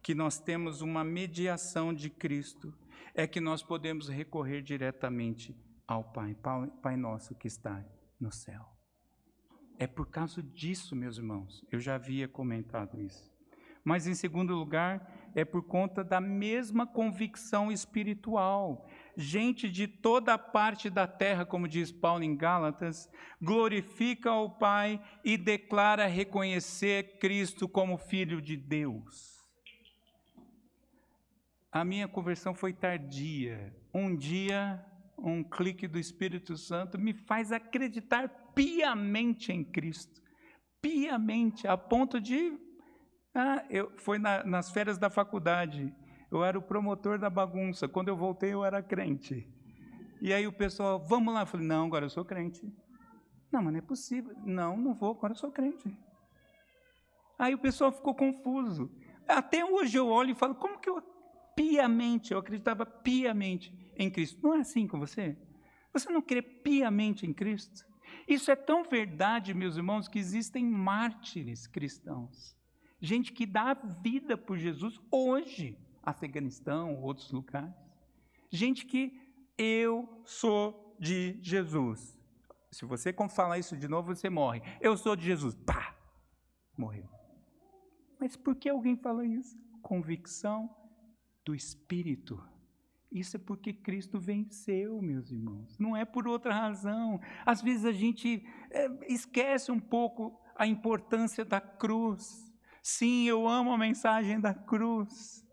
que 0.01 0.13
nós 0.13 0.39
temos 0.39 0.81
uma 0.81 1.03
mediação 1.03 1.93
de 1.93 2.09
Cristo, 2.09 2.73
é 3.13 3.27
que 3.27 3.39
nós 3.39 3.63
podemos 3.63 4.09
recorrer 4.09 4.61
diretamente 4.61 5.55
ao 5.87 6.03
Pai, 6.03 6.35
Pai 6.81 6.97
nosso 6.97 7.35
que 7.35 7.47
está 7.47 7.85
no 8.19 8.31
céu. 8.31 8.76
É 9.79 9.85
por 9.85 10.07
causa 10.07 10.41
disso, 10.41 10.95
meus 10.95 11.17
irmãos. 11.17 11.63
Eu 11.71 11.79
já 11.79 11.95
havia 11.95 12.27
comentado 12.27 12.99
isso. 13.01 13.31
Mas, 13.83 14.05
em 14.05 14.15
segundo 14.15 14.53
lugar, 14.53 15.29
é 15.33 15.45
por 15.45 15.61
conta 15.63 16.03
da 16.03 16.19
mesma 16.19 16.85
convicção 16.85 17.71
espiritual. 17.71 18.85
Gente 19.15 19.69
de 19.69 19.87
toda 19.87 20.37
parte 20.37 20.89
da 20.89 21.07
terra, 21.07 21.45
como 21.45 21.67
diz 21.67 21.91
Paulo 21.91 22.23
em 22.23 22.35
Gálatas, 22.35 23.09
glorifica 23.41 24.31
ao 24.31 24.49
Pai 24.49 25.01
e 25.23 25.37
declara 25.37 26.05
reconhecer 26.05 27.17
Cristo 27.19 27.67
como 27.67 27.97
Filho 27.97 28.41
de 28.41 28.57
Deus. 28.57 29.37
A 31.71 31.85
minha 31.85 32.07
conversão 32.07 32.53
foi 32.53 32.73
tardia. 32.73 33.73
Um 33.93 34.15
dia, 34.15 34.83
um 35.17 35.43
clique 35.43 35.87
do 35.87 35.99
Espírito 35.99 36.57
Santo 36.57 36.97
me 36.97 37.13
faz 37.13 37.51
acreditar 37.51 38.46
piamente 38.57 39.51
em 39.51 39.63
Cristo. 39.63 40.19
Piamente, 40.81 41.67
a 41.67 41.77
ponto 41.77 42.19
de. 42.19 42.57
Ah, 43.33 43.63
eu, 43.69 43.91
foi 43.97 44.17
na, 44.17 44.43
nas 44.43 44.71
férias 44.71 44.97
da 44.97 45.09
faculdade. 45.09 45.93
Eu 46.31 46.43
era 46.43 46.57
o 46.57 46.61
promotor 46.61 47.19
da 47.19 47.29
bagunça. 47.29 47.87
Quando 47.87 48.07
eu 48.07 48.17
voltei, 48.17 48.53
eu 48.53 48.65
era 48.65 48.81
crente. 48.81 49.47
E 50.19 50.33
aí 50.33 50.47
o 50.47 50.51
pessoal, 50.51 50.99
vamos 50.99 51.33
lá. 51.33 51.41
Eu 51.41 51.47
falei, 51.47 51.67
não, 51.67 51.85
agora 51.85 52.05
eu 52.05 52.09
sou 52.09 52.25
crente. 52.25 52.61
Não, 53.51 53.61
mas 53.61 53.71
não 53.71 53.79
é 53.79 53.81
possível. 53.81 54.35
Não, 54.43 54.75
não 54.75 54.93
vou, 54.93 55.11
agora 55.11 55.33
eu 55.33 55.37
sou 55.37 55.51
crente. 55.51 55.95
Aí 57.37 57.53
o 57.53 57.59
pessoal 57.59 57.91
ficou 57.91 58.15
confuso. 58.15 58.91
Até 59.27 59.63
hoje 59.63 59.97
eu 59.97 60.07
olho 60.07 60.31
e 60.31 60.35
falo, 60.35 60.55
como 60.55 60.79
que 60.79 60.89
eu 60.89 61.01
piamente, 61.55 62.33
eu 62.33 62.39
acreditava 62.39 62.85
piamente. 62.85 63.71
em 63.95 64.09
Cristo. 64.09 64.39
Não 64.41 64.55
é 64.55 64.59
assim 64.59 64.87
com 64.87 64.99
você? 64.99 65.37
Você 65.93 66.11
não 66.11 66.21
crê 66.21 66.41
piamente 66.41 67.25
em 67.25 67.33
Cristo? 67.33 67.86
Isso 68.27 68.51
é 68.51 68.55
tão 68.55 68.83
verdade, 68.83 69.53
meus 69.53 69.77
irmãos, 69.77 70.07
que 70.07 70.19
existem 70.19 70.65
mártires 70.65 71.65
cristãos. 71.65 72.55
Gente 72.99 73.31
que 73.31 73.45
dá 73.45 73.71
a 73.71 73.73
vida 73.73 74.37
por 74.37 74.57
Jesus 74.57 74.99
hoje, 75.09 75.77
Afeganistão, 76.03 77.01
outros 77.01 77.31
lugares. 77.31 77.73
Gente 78.49 78.85
que 78.85 79.17
eu 79.57 80.21
sou 80.25 80.95
de 80.99 81.39
Jesus. 81.41 82.17
Se 82.71 82.85
você 82.85 83.13
falar 83.29 83.59
isso 83.59 83.77
de 83.77 83.87
novo, 83.87 84.13
você 84.13 84.29
morre. 84.29 84.61
Eu 84.81 84.97
sou 84.97 85.15
de 85.15 85.25
Jesus. 85.25 85.55
Pá! 85.55 85.95
Morreu. 86.77 87.09
Mas 88.19 88.35
por 88.35 88.55
que 88.55 88.69
alguém 88.69 88.97
fala 88.97 89.25
isso? 89.25 89.57
Convicção 89.81 90.69
do 91.45 91.55
Espírito. 91.55 92.41
Isso 93.11 93.37
é 93.37 93.39
porque 93.39 93.71
Cristo 93.71 94.19
venceu, 94.19 95.01
meus 95.01 95.31
irmãos. 95.31 95.77
Não 95.79 95.95
é 95.95 96.03
por 96.03 96.27
outra 96.27 96.53
razão. 96.53 97.19
Às 97.45 97.61
vezes 97.61 97.85
a 97.85 97.91
gente 97.91 98.45
é, 98.69 98.89
esquece 99.07 99.71
um 99.71 99.79
pouco 99.79 100.39
a 100.55 100.67
importância 100.67 101.45
da 101.45 101.61
cruz. 101.61 102.53
Sim, 102.83 103.27
eu 103.27 103.47
amo 103.47 103.71
a 103.71 103.77
mensagem 103.77 104.39
da 104.39 104.53
cruz, 104.53 105.45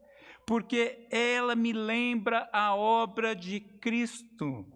porque 0.46 1.06
ela 1.10 1.54
me 1.54 1.72
lembra 1.72 2.48
a 2.52 2.74
obra 2.74 3.34
de 3.34 3.60
Cristo. 3.60 4.66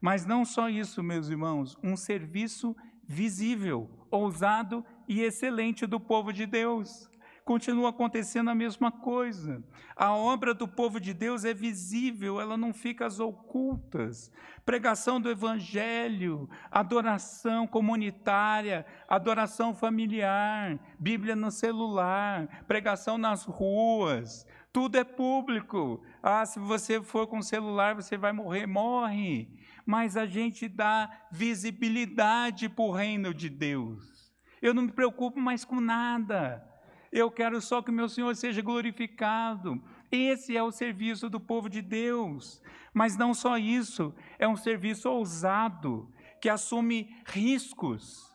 Mas 0.00 0.24
não 0.24 0.44
só 0.44 0.68
isso, 0.68 1.02
meus 1.02 1.28
irmãos, 1.28 1.76
um 1.82 1.96
serviço 1.96 2.76
visível, 3.04 4.06
ousado 4.10 4.84
e 5.08 5.22
excelente 5.22 5.86
do 5.86 5.98
povo 5.98 6.32
de 6.32 6.46
Deus 6.46 7.07
continua 7.48 7.88
acontecendo 7.88 8.50
a 8.50 8.54
mesma 8.54 8.92
coisa. 8.92 9.64
A 9.96 10.12
obra 10.14 10.52
do 10.52 10.68
povo 10.68 11.00
de 11.00 11.14
Deus 11.14 11.46
é 11.46 11.54
visível, 11.54 12.38
ela 12.38 12.58
não 12.58 12.74
fica 12.74 13.06
às 13.06 13.20
ocultas. 13.20 14.30
Pregação 14.66 15.18
do 15.18 15.30
Evangelho, 15.30 16.46
adoração 16.70 17.66
comunitária, 17.66 18.84
adoração 19.08 19.74
familiar, 19.74 20.78
Bíblia 20.98 21.34
no 21.34 21.50
celular, 21.50 22.64
pregação 22.68 23.16
nas 23.16 23.46
ruas, 23.46 24.46
tudo 24.70 24.98
é 24.98 25.04
público. 25.04 26.02
Ah, 26.22 26.44
se 26.44 26.58
você 26.58 27.00
for 27.00 27.26
com 27.26 27.40
celular, 27.40 27.94
você 27.94 28.18
vai 28.18 28.30
morrer, 28.30 28.66
morre. 28.66 29.48
Mas 29.86 30.18
a 30.18 30.26
gente 30.26 30.68
dá 30.68 31.10
visibilidade 31.32 32.68
para 32.68 32.84
o 32.84 32.92
reino 32.92 33.32
de 33.32 33.48
Deus. 33.48 34.34
Eu 34.60 34.74
não 34.74 34.82
me 34.82 34.92
preocupo 34.92 35.40
mais 35.40 35.64
com 35.64 35.80
nada. 35.80 36.67
Eu 37.12 37.30
quero 37.30 37.60
só 37.60 37.80
que 37.80 37.90
o 37.90 37.94
meu 37.94 38.08
Senhor 38.08 38.34
seja 38.36 38.60
glorificado. 38.62 39.82
Esse 40.10 40.56
é 40.56 40.62
o 40.62 40.70
serviço 40.70 41.28
do 41.28 41.40
povo 41.40 41.68
de 41.68 41.82
Deus. 41.82 42.62
Mas 42.92 43.16
não 43.16 43.32
só 43.34 43.56
isso, 43.56 44.14
é 44.38 44.46
um 44.46 44.56
serviço 44.56 45.08
ousado, 45.10 46.12
que 46.40 46.48
assume 46.48 47.14
riscos. 47.26 48.34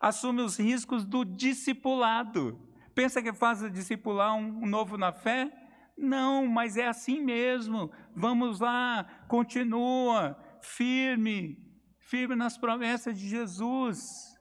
Assume 0.00 0.42
os 0.42 0.58
riscos 0.58 1.04
do 1.04 1.24
discipulado. 1.24 2.58
Pensa 2.94 3.22
que 3.22 3.30
é 3.30 3.32
fácil 3.32 3.70
discipular 3.70 4.34
um 4.34 4.66
novo 4.66 4.96
na 4.96 5.12
fé? 5.12 5.50
Não, 5.96 6.46
mas 6.46 6.76
é 6.76 6.86
assim 6.86 7.20
mesmo. 7.20 7.90
Vamos 8.14 8.60
lá, 8.60 9.06
continua, 9.28 10.36
firme, 10.60 11.58
firme 11.98 12.34
nas 12.34 12.58
promessas 12.58 13.18
de 13.18 13.28
Jesus. 13.28 14.34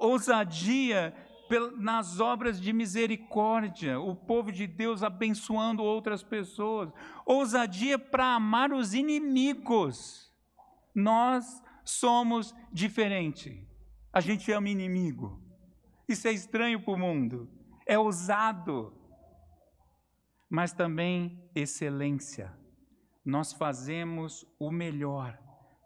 Ousadia 0.00 1.14
nas 1.76 2.20
obras 2.20 2.60
de 2.60 2.72
misericórdia, 2.72 4.00
o 4.00 4.14
povo 4.14 4.50
de 4.52 4.66
Deus 4.66 5.02
abençoando 5.02 5.82
outras 5.82 6.22
pessoas, 6.22 6.90
ousadia 7.26 7.98
para 7.98 8.34
amar 8.34 8.72
os 8.72 8.94
inimigos. 8.94 10.32
Nós 10.94 11.62
somos 11.84 12.54
diferentes. 12.72 13.54
A 14.12 14.20
gente 14.20 14.50
ama 14.52 14.68
inimigo. 14.68 15.42
Isso 16.08 16.28
é 16.28 16.32
estranho 16.32 16.80
para 16.82 16.94
o 16.94 16.98
mundo. 16.98 17.48
É 17.86 17.98
ousado. 17.98 18.92
Mas 20.48 20.72
também 20.72 21.50
excelência. 21.54 22.52
Nós 23.24 23.52
fazemos 23.52 24.44
o 24.58 24.70
melhor, 24.70 25.38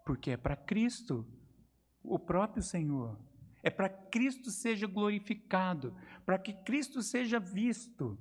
porque 0.05 0.31
é 0.31 0.37
para 0.37 0.55
Cristo, 0.55 1.25
o 2.03 2.17
próprio 2.17 2.63
Senhor 2.63 3.26
é 3.67 3.69
para 3.69 3.89
Cristo 3.89 4.49
seja 4.49 4.87
glorificado, 4.87 5.93
para 6.25 6.39
que 6.39 6.53
Cristo 6.53 7.01
seja 7.01 7.37
visto. 7.37 8.17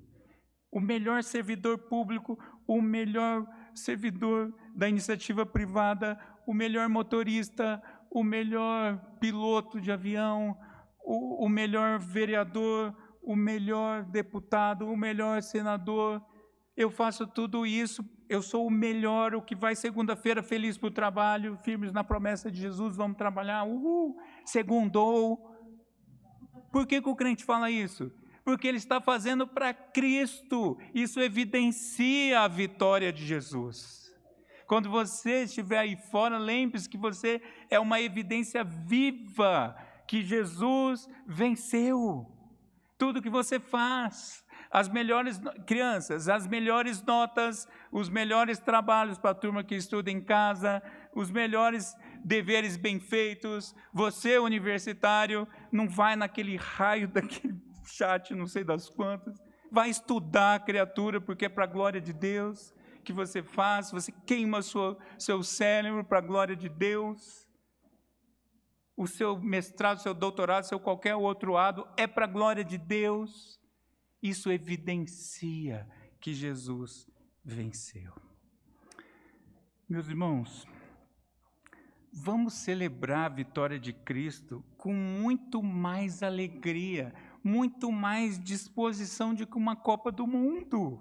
O 0.73 0.81
melhor 0.81 1.23
servidor 1.23 1.79
público, 1.79 2.37
o 2.67 2.83
melhor 2.83 3.47
servidor 3.73 4.53
da 4.75 4.89
iniciativa 4.89 5.47
privada, 5.47 6.19
o 6.45 6.53
melhor 6.53 6.89
motorista, 6.89 7.81
o 8.11 8.25
melhor 8.25 8.99
piloto 9.21 9.81
de 9.81 9.93
avião, 9.93 10.59
o, 11.05 11.47
o 11.47 11.49
melhor 11.49 12.01
vereador, 12.01 12.93
o 13.23 13.37
melhor 13.37 14.05
deputado, 14.05 14.89
o 14.89 14.97
melhor 14.97 15.41
senador. 15.45 16.21
Eu 16.77 16.91
faço 16.91 17.25
tudo 17.25 17.65
isso, 17.65 18.05
eu 18.29 18.43
sou 18.43 18.67
o 18.67 18.71
melhor, 18.71 19.35
o 19.35 19.43
que 19.43 19.55
vai 19.55 19.75
segunda-feira 19.75 20.43
feliz 20.43 20.77
para 20.77 20.89
o 20.89 20.91
trabalho, 20.91 21.59
firmes 21.63 21.93
na 21.93 22.03
promessa 22.03 22.51
de 22.51 22.61
Jesus, 22.61 22.97
vamos 22.97 23.17
trabalhar, 23.17 23.65
uhul 23.65 24.17
segundou. 24.45 25.53
Por 26.73 26.87
que, 26.87 27.01
que 27.01 27.09
o 27.09 27.17
crente 27.17 27.45
fala 27.45 27.71
isso? 27.71 28.13
Porque 28.45 28.69
ele 28.69 28.79
está 28.79 29.01
fazendo 29.01 29.47
para 29.47 29.75
Cristo. 29.75 30.79
Isso 30.95 31.21
evidencia 31.21 32.41
a 32.41 32.49
vitória 32.49 33.13
de 33.13 33.25
Jesus. 33.25 34.15
Quando 34.67 34.91
você 34.91 35.45
estiver 35.45 35.79
aí 35.79 35.97
fora, 35.97 36.39
lembre-se 36.39 36.89
que 36.89 36.99
você 36.99 37.41
é 37.71 37.79
uma 37.79 38.01
evidência 38.01 38.65
viva 38.65 39.77
que 40.07 40.23
Jesus 40.23 41.09
venceu. 41.27 42.27
Tudo 42.99 43.23
que 43.23 43.31
você 43.31 43.61
faz, 43.61 44.45
as 44.71 44.89
melhores 44.89 45.41
crianças, 45.67 46.29
as 46.29 46.47
melhores 46.47 47.03
notas, 47.03 47.67
os 47.91 48.09
melhores 48.09 48.59
trabalhos 48.59 49.19
para 49.19 49.31
a 49.31 49.35
turma 49.35 49.65
que 49.65 49.75
estuda 49.75 50.11
em 50.11 50.21
casa, 50.21 50.83
os 51.15 51.31
melhores 51.31 51.95
deveres 52.25 52.77
bem 52.77 52.99
feitos. 52.99 53.75
Você, 53.93 54.39
universitário, 54.39 55.47
não 55.71 55.89
vai 55.89 56.17
naquele 56.17 56.57
raio 56.57 57.09
daquele 57.13 57.55
chat, 57.85 58.35
não 58.35 58.47
sei 58.47 58.65
das 58.65 58.89
quantas. 58.89 59.39
Vai 59.71 59.91
estudar 59.91 60.65
criatura, 60.65 61.21
porque 61.21 61.47
é 61.47 61.49
para 61.49 61.65
a 61.65 61.69
glória 61.69 62.01
de 62.01 62.13
Deus 62.13 62.75
que 63.05 63.13
você 63.13 63.43
faz. 63.43 63.91
Você 63.93 64.13
queima 64.27 64.61
sua, 64.63 64.99
seu 65.19 65.43
cérebro 65.43 66.05
para 66.05 66.19
a 66.19 66.23
glória 66.23 66.57
de 66.57 66.69
Deus. 66.69 67.47
O 68.97 69.07
seu 69.07 69.39
mestrado, 69.39 70.01
seu 70.01 70.15
doutorado, 70.15 70.65
seu 70.65 70.81
qualquer 70.81 71.15
outro 71.15 71.53
lado 71.53 71.87
é 71.97 72.07
para 72.07 72.25
a 72.25 72.29
glória 72.29 72.65
de 72.65 72.79
Deus. 72.79 73.61
Isso 74.23 74.51
evidencia 74.51 75.87
que 76.21 76.33
Jesus 76.33 77.09
venceu. 77.45 78.13
Meus 79.89 80.09
irmãos, 80.09 80.67
vamos 82.13 82.55
celebrar 82.55 83.27
a 83.27 83.35
vitória 83.35 83.79
de 83.79 83.93
Cristo 83.93 84.65
com 84.77 84.93
muito 84.93 85.63
mais 85.63 86.23
alegria, 86.23 87.15
muito 87.45 87.93
mais 87.93 88.43
disposição 88.43 89.35
de 89.35 89.47
que 89.47 89.57
uma 89.57 89.77
Copa 89.77 90.11
do 90.11 90.27
Mundo. 90.27 90.99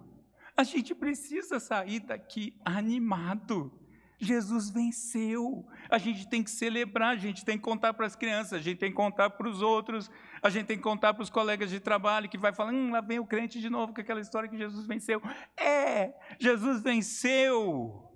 A 0.55 0.63
gente 0.63 0.93
precisa 0.93 1.59
sair 1.59 2.01
daqui 2.01 2.55
animado. 2.63 3.72
Jesus 4.18 4.70
venceu. 4.70 5.66
A 5.89 5.97
gente 5.97 6.28
tem 6.28 6.43
que 6.43 6.49
celebrar, 6.49 7.09
a 7.09 7.18
gente 7.18 7.43
tem 7.43 7.57
que 7.57 7.63
contar 7.63 7.93
para 7.93 8.05
as 8.05 8.16
crianças, 8.16 8.53
a 8.53 8.61
gente 8.61 8.78
tem 8.78 8.89
que 8.89 8.95
contar 8.95 9.30
para 9.30 9.47
os 9.47 9.61
outros, 9.61 10.09
a 10.41 10.49
gente 10.49 10.66
tem 10.66 10.78
que 10.78 10.84
contar 10.84 11.13
para 11.13 11.24
os 11.24 11.30
colegas 11.30 11.70
de 11.70 11.80
trabalho 11.80 12.30
que 12.30 12.38
vai 12.38 12.53
falar, 12.53 12.72
hum, 12.72 12.91
lá 12.91 13.01
vem 13.01 13.20
o 13.20 13.26
crente 13.26 13.59
de 13.59 13.70
novo 13.70 13.93
com 13.93 14.01
aquela 14.01 14.22
história 14.22 14.49
que 14.49 14.57
Jesus 14.57 14.86
venceu. 14.86 15.22
É, 15.57 16.13
Jesus 16.39 16.82
venceu. 16.82 18.14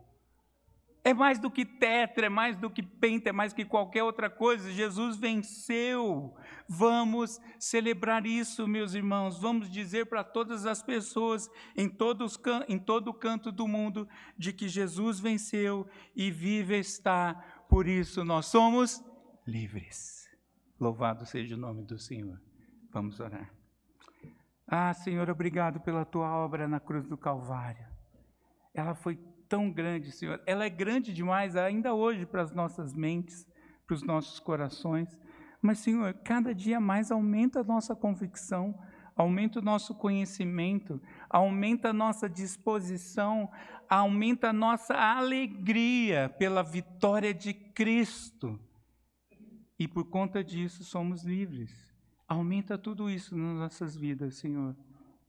É 1.04 1.14
mais 1.14 1.40
do 1.40 1.50
que 1.50 1.66
tetra, 1.66 2.26
é 2.26 2.30
mais 2.30 2.58
do 2.58 2.70
que 2.70 2.84
penta, 2.84 3.30
é 3.30 3.32
mais 3.32 3.54
do 3.54 3.56
que 3.56 3.66
qualquer 3.66 4.04
outra 4.04 4.30
coisa. 4.30 4.72
Jesus 4.72 5.18
venceu. 5.18 6.36
Vamos 6.68 7.40
celebrar 7.58 8.26
isso, 8.26 8.68
meus 8.68 8.94
irmãos. 8.94 9.40
Vamos 9.40 9.72
dizer 9.72 10.08
para 10.08 10.24
todas 10.24 10.66
as 10.66 10.84
pessoas 10.84 11.50
em, 11.76 11.88
todos, 11.88 12.38
em 12.68 12.78
todo 12.78 13.14
canto 13.14 13.52
do 13.52 13.68
mundo 13.68 14.08
de 14.38 14.52
que 14.52 14.68
Jesus 14.68 15.20
venceu 15.20 15.88
e 16.16 16.30
vive 16.30 16.78
está. 16.78 17.34
Por 17.70 17.88
isso 17.88 18.26
nós 18.26 18.48
somos 18.48 19.04
livres. 19.48 20.30
Louvado 20.80 21.26
seja 21.26 21.56
o 21.56 21.58
nome 21.60 21.84
do 21.84 21.98
Senhor. 21.98 22.40
Vamos 22.92 23.20
orar. 23.20 23.54
Ah, 24.68 24.94
Senhor, 24.94 25.30
obrigado 25.30 25.80
pela 25.80 26.06
tua 26.06 26.30
obra 26.30 26.68
na 26.68 26.80
cruz 26.80 27.08
do 27.08 27.18
Calvário. 27.18 27.88
Ela 28.74 28.94
foi 28.94 29.18
tão 29.50 29.72
grande, 29.72 30.12
Senhor. 30.12 30.40
Ela 30.46 30.66
é 30.66 30.70
grande 30.70 31.12
demais 31.12 31.56
ainda 31.56 31.94
hoje 31.94 32.26
para 32.26 32.44
as 32.44 32.54
nossas 32.54 32.94
mentes, 32.94 33.46
para 33.86 33.96
os 33.96 34.04
nossos 34.04 34.40
corações. 34.40 35.18
Mas, 35.62 35.80
Senhor, 35.80 36.14
cada 36.24 36.54
dia 36.54 36.80
mais 36.80 37.12
aumenta 37.12 37.60
a 37.60 37.64
nossa 37.64 37.96
convicção, 37.96 38.80
aumenta 39.16 39.60
o 39.60 39.64
nosso 39.64 39.96
conhecimento, 39.96 41.02
aumenta 41.30 41.90
a 41.90 41.94
nossa 41.94 42.30
disposição, 42.30 43.52
aumenta 43.90 44.50
a 44.50 44.54
nossa 44.54 44.94
alegria 44.94 46.30
pela 46.38 46.64
vitória 46.64 47.34
de 47.34 47.54
Cristo. 47.54 48.58
E 49.78 49.88
por 49.88 50.06
conta 50.06 50.44
disso 50.44 50.84
somos 50.84 51.24
livres. 51.24 51.90
Aumenta 52.28 52.78
tudo 52.78 53.10
isso 53.10 53.36
nas 53.36 53.58
nossas 53.58 53.98
vidas, 53.98 54.38
Senhor. 54.38 54.78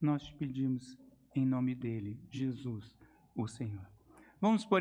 Nós 0.00 0.22
te 0.22 0.34
pedimos 0.34 0.98
em 1.34 1.46
nome 1.46 1.74
dele, 1.74 2.20
Jesus, 2.30 2.96
o 3.34 3.48
Senhor. 3.48 3.89
Vamos 4.40 4.64
por 4.64 4.78